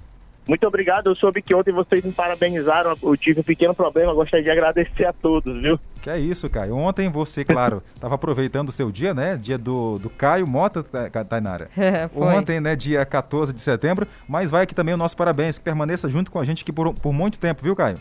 [0.47, 4.43] Muito obrigado, eu soube que ontem vocês me parabenizaram, eu tive um pequeno problema, gostaria
[4.43, 5.79] de agradecer a todos, viu?
[6.01, 6.75] Que é isso, Caio.
[6.75, 9.37] Ontem você, claro, estava aproveitando o seu dia, né?
[9.41, 11.69] Dia do, do Caio Mota, Ta- Tainara.
[11.77, 12.27] É, foi.
[12.27, 14.05] Ontem, né, dia 14 de setembro.
[14.27, 16.93] Mas vai aqui também o nosso parabéns, que permaneça junto com a gente aqui por,
[16.93, 17.97] por muito tempo, viu, Caio?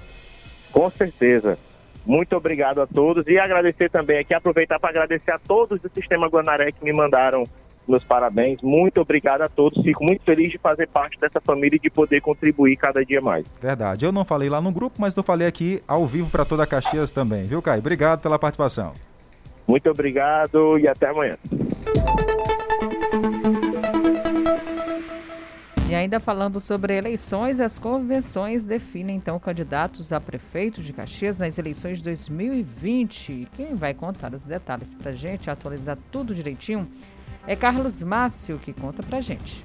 [0.73, 1.57] Com certeza.
[2.05, 6.27] Muito obrigado a todos e agradecer também aqui, aproveitar para agradecer a todos do Sistema
[6.27, 7.45] Guanaré que me mandaram
[7.87, 8.61] meus parabéns.
[8.63, 9.83] Muito obrigado a todos.
[9.83, 13.47] Fico muito feliz de fazer parte dessa família e de poder contribuir cada dia mais.
[13.61, 14.05] Verdade.
[14.05, 16.67] Eu não falei lá no grupo, mas eu falei aqui ao vivo para toda a
[16.67, 17.81] Caxias também, viu, Caio?
[17.81, 18.93] Obrigado pela participação.
[19.67, 21.37] Muito obrigado e até amanhã.
[25.93, 31.59] E ainda falando sobre eleições, as convenções definem então candidatos a prefeito de Caxias nas
[31.59, 33.49] eleições de 2020.
[33.55, 36.89] Quem vai contar os detalhes pra gente, atualizar tudo direitinho,
[37.47, 39.63] é Carlos Márcio que conta pra gente.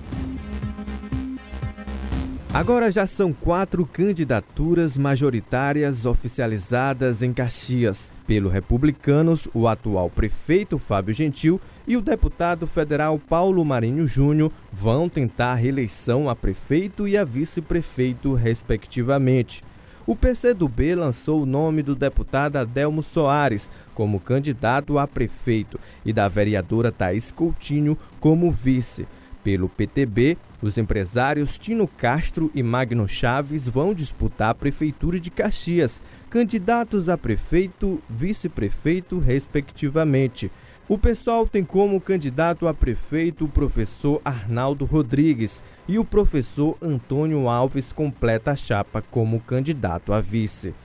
[2.53, 8.09] Agora já são quatro candidaturas majoritárias oficializadas em Caxias.
[8.25, 15.07] Pelo Republicanos, o atual prefeito Fábio Gentil e o deputado federal Paulo Marinho Júnior vão
[15.07, 19.61] tentar reeleição a prefeito e a vice-prefeito, respectivamente.
[20.05, 26.27] O PCdoB lançou o nome do deputado Adelmo Soares como candidato a prefeito e da
[26.27, 29.07] vereadora Thaís Coutinho como vice.
[29.43, 35.99] Pelo PTB, os empresários Tino Castro e Magno Chaves vão disputar a Prefeitura de Caxias,
[36.29, 40.51] candidatos a prefeito, vice-prefeito, respectivamente.
[40.87, 47.49] O pessoal tem como candidato a prefeito o professor Arnaldo Rodrigues e o professor Antônio
[47.49, 50.75] Alves completa a chapa como candidato a vice.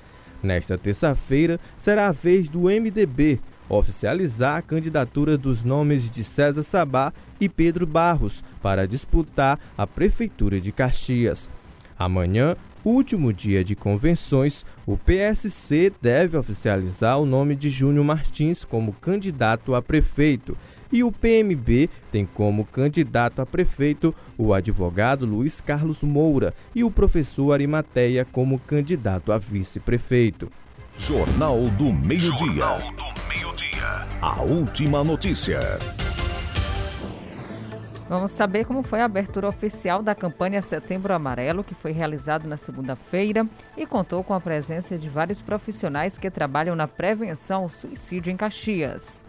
[0.43, 7.13] Nesta terça-feira será a vez do MDB oficializar a candidatura dos nomes de César Sabá
[7.41, 11.49] e Pedro Barros para disputar a Prefeitura de Caxias.
[11.99, 18.93] Amanhã, último dia de convenções, o PSC deve oficializar o nome de Júnior Martins como
[18.93, 20.57] candidato a prefeito
[20.93, 26.91] e o PMB tem como candidato a prefeito o advogado Luiz Carlos Moura e o
[26.91, 30.51] professor Arimateia como candidato a vice-prefeito.
[30.99, 32.67] Jornal do Meio-Dia.
[33.27, 34.07] Meio-Dia.
[34.21, 35.59] A última notícia.
[38.09, 42.59] Vamos saber como foi a abertura oficial da campanha Setembro Amarelo, que foi realizado na
[42.59, 48.31] segunda-feira e contou com a presença de vários profissionais que trabalham na prevenção ao suicídio
[48.31, 49.25] em Caxias.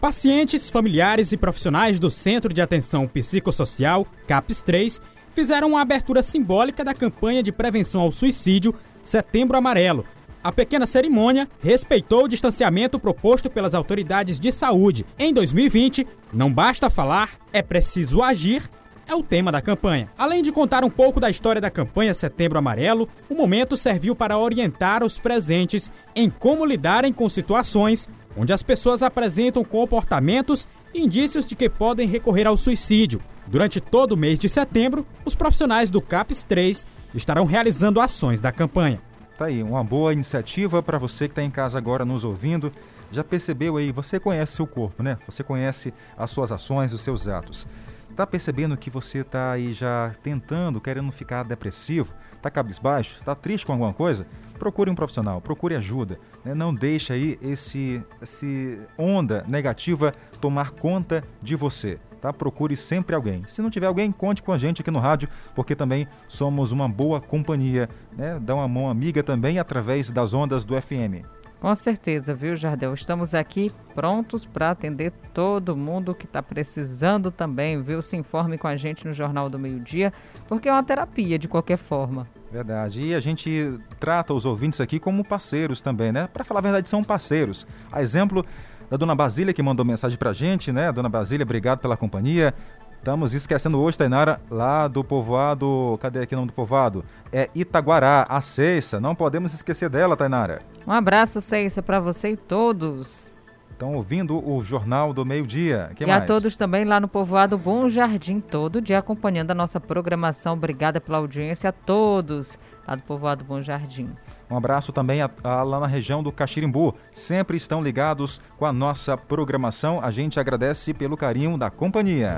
[0.00, 5.00] Pacientes, familiares e profissionais do Centro de Atenção Psicossocial, CAPS 3,
[5.34, 10.06] fizeram uma abertura simbólica da campanha de prevenção ao suicídio Setembro Amarelo.
[10.42, 15.04] A pequena cerimônia respeitou o distanciamento proposto pelas autoridades de saúde.
[15.18, 18.70] Em 2020, não basta falar, é preciso agir
[19.10, 20.08] é o tema da campanha.
[20.16, 24.38] Além de contar um pouco da história da campanha Setembro Amarelo, o momento serviu para
[24.38, 31.46] orientar os presentes em como lidarem com situações onde as pessoas apresentam comportamentos e indícios
[31.46, 33.20] de que podem recorrer ao suicídio.
[33.46, 38.52] Durante todo o mês de setembro, os profissionais do CAPS 3 estarão realizando ações da
[38.52, 39.00] campanha.
[39.36, 42.72] Tá aí, uma boa iniciativa para você que está em casa agora nos ouvindo.
[43.10, 45.18] Já percebeu aí, você conhece seu corpo, né?
[45.26, 47.66] Você conhece as suas ações, os seus atos.
[48.14, 52.12] Tá percebendo que você tá aí já tentando, querendo ficar depressivo?
[52.40, 53.22] Tá cabisbaixo?
[53.24, 54.26] Tá triste com alguma coisa?
[54.58, 56.18] Procure um profissional, procure ajuda.
[56.44, 56.54] Né?
[56.54, 61.98] Não deixe aí esse, esse onda negativa tomar conta de você.
[62.20, 62.32] Tá?
[62.32, 63.42] Procure sempre alguém.
[63.48, 66.88] Se não tiver alguém, conte com a gente aqui no rádio, porque também somos uma
[66.88, 67.88] boa companhia.
[68.12, 68.38] Né?
[68.40, 71.24] Dá uma mão amiga também através das ondas do FM.
[71.60, 72.94] Com certeza, viu, Jardel?
[72.94, 78.00] Estamos aqui prontos para atender todo mundo que está precisando também, viu?
[78.00, 80.10] Se informe com a gente no Jornal do Meio Dia,
[80.48, 82.26] porque é uma terapia de qualquer forma.
[82.50, 83.02] Verdade.
[83.02, 86.26] E a gente trata os ouvintes aqui como parceiros também, né?
[86.32, 87.66] Para falar a verdade, são parceiros.
[87.92, 88.42] A exemplo
[88.88, 90.90] da dona Basília, que mandou mensagem para a gente, né?
[90.90, 92.54] Dona Basília, obrigado pela companhia.
[93.00, 95.98] Estamos esquecendo hoje, Tainara, lá do povoado.
[96.02, 97.02] Cadê aqui o nome do povoado?
[97.32, 99.00] É Itaguará, a Ceissa.
[99.00, 100.58] Não podemos esquecer dela, Tainara.
[100.86, 103.34] Um abraço, Ceissa, para você e todos.
[103.80, 105.92] Estão ouvindo o Jornal do Meio-Dia.
[105.98, 106.22] E mais?
[106.22, 110.52] a todos também lá no povoado Bom Jardim, todo dia acompanhando a nossa programação.
[110.52, 114.10] Obrigada pela audiência a todos lá do povoado Bom Jardim.
[114.50, 116.94] Um abraço também a, a, lá na região do Caxirimbu.
[117.10, 119.98] Sempre estão ligados com a nossa programação.
[120.04, 122.36] A gente agradece pelo carinho da companhia.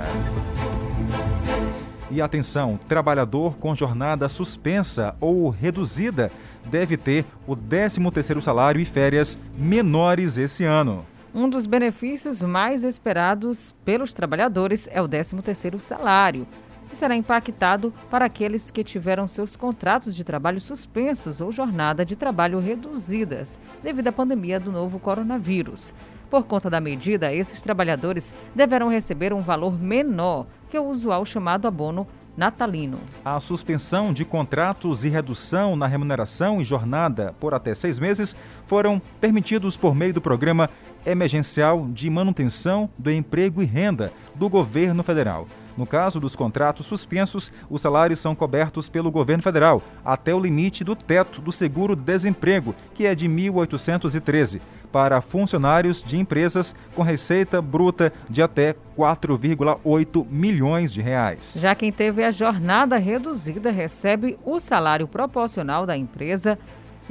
[2.09, 6.31] E atenção, trabalhador com jornada suspensa ou reduzida
[6.63, 11.05] deve ter o 13º salário e férias menores esse ano.
[11.35, 16.47] Um dos benefícios mais esperados pelos trabalhadores é o 13º salário,
[16.87, 22.15] que será impactado para aqueles que tiveram seus contratos de trabalho suspensos ou jornada de
[22.15, 25.91] trabalho reduzidas devido à pandemia do novo coronavírus.
[26.29, 31.67] Por conta da medida, esses trabalhadores deverão receber um valor menor que o usual chamado
[31.67, 32.99] abono natalino.
[33.23, 39.01] A suspensão de contratos e redução na remuneração e jornada por até seis meses foram
[39.21, 40.69] permitidos por meio do programa
[41.05, 45.47] emergencial de manutenção do emprego e renda do governo federal.
[45.75, 50.83] No caso dos contratos suspensos, os salários são cobertos pelo governo federal até o limite
[50.83, 58.13] do teto do seguro-desemprego, que é de 1.813, para funcionários de empresas com receita bruta
[58.29, 61.57] de até 4,8 milhões de reais.
[61.59, 66.59] Já quem teve a jornada reduzida recebe o salário proporcional da empresa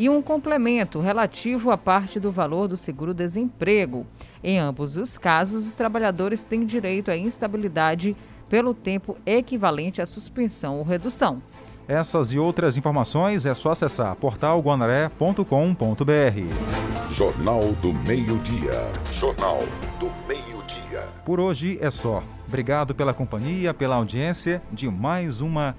[0.02, 4.04] e um complemento relativo à parte do valor do seguro-desemprego.
[4.42, 8.16] Em ambos os casos, os trabalhadores têm direito à instabilidade
[8.48, 11.40] pelo tempo equivalente à suspensão ou redução.
[11.86, 17.08] Essas e outras informações é só acessar portalguanaré.com.br.
[17.08, 18.90] Jornal do Meio-Dia.
[19.08, 19.60] Jornal
[20.00, 21.06] do Meio-Dia.
[21.24, 22.24] Por hoje é só.
[22.48, 25.76] Obrigado pela companhia, pela audiência de mais uma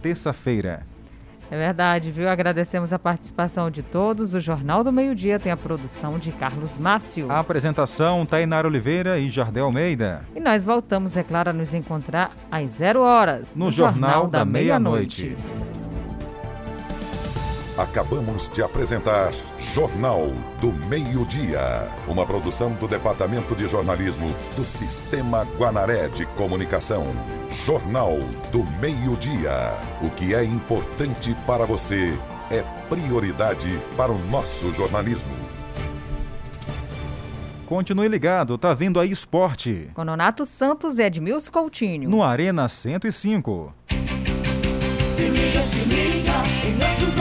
[0.00, 0.95] terça-feira.
[1.50, 2.28] É verdade, viu?
[2.28, 4.34] Agradecemos a participação de todos.
[4.34, 7.30] O Jornal do Meio Dia tem a produção de Carlos Márcio.
[7.30, 10.24] A apresentação, Tainara Oliveira e Jardel Almeida.
[10.34, 13.54] E nós voltamos, é claro, a nos encontrar às zero horas.
[13.54, 15.36] No, Jornal, da, Meia-Noite.
[17.78, 26.08] Acabamos de apresentar Jornal do Meio-Dia, uma produção do Departamento de Jornalismo do Sistema Guanaré
[26.08, 27.04] de Comunicação.
[27.50, 28.18] Jornal
[28.50, 29.74] do Meio-Dia.
[30.00, 32.18] O que é importante para você
[32.50, 35.36] é prioridade para o nosso jornalismo.
[37.66, 39.90] Continue ligado, tá vindo aí esporte.
[39.92, 42.08] Com Nonato Santos e Edmilson Coutinho.
[42.08, 43.70] No Arena 105.
[45.08, 46.32] Se liga, se liga
[46.66, 47.15] em nossos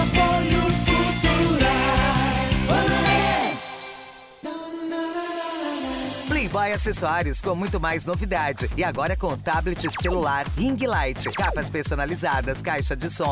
[6.55, 8.69] Playboy Acessórios com muito mais novidade.
[8.77, 13.25] E agora com tablet celular Ring Light, capas personalizadas, caixa de som.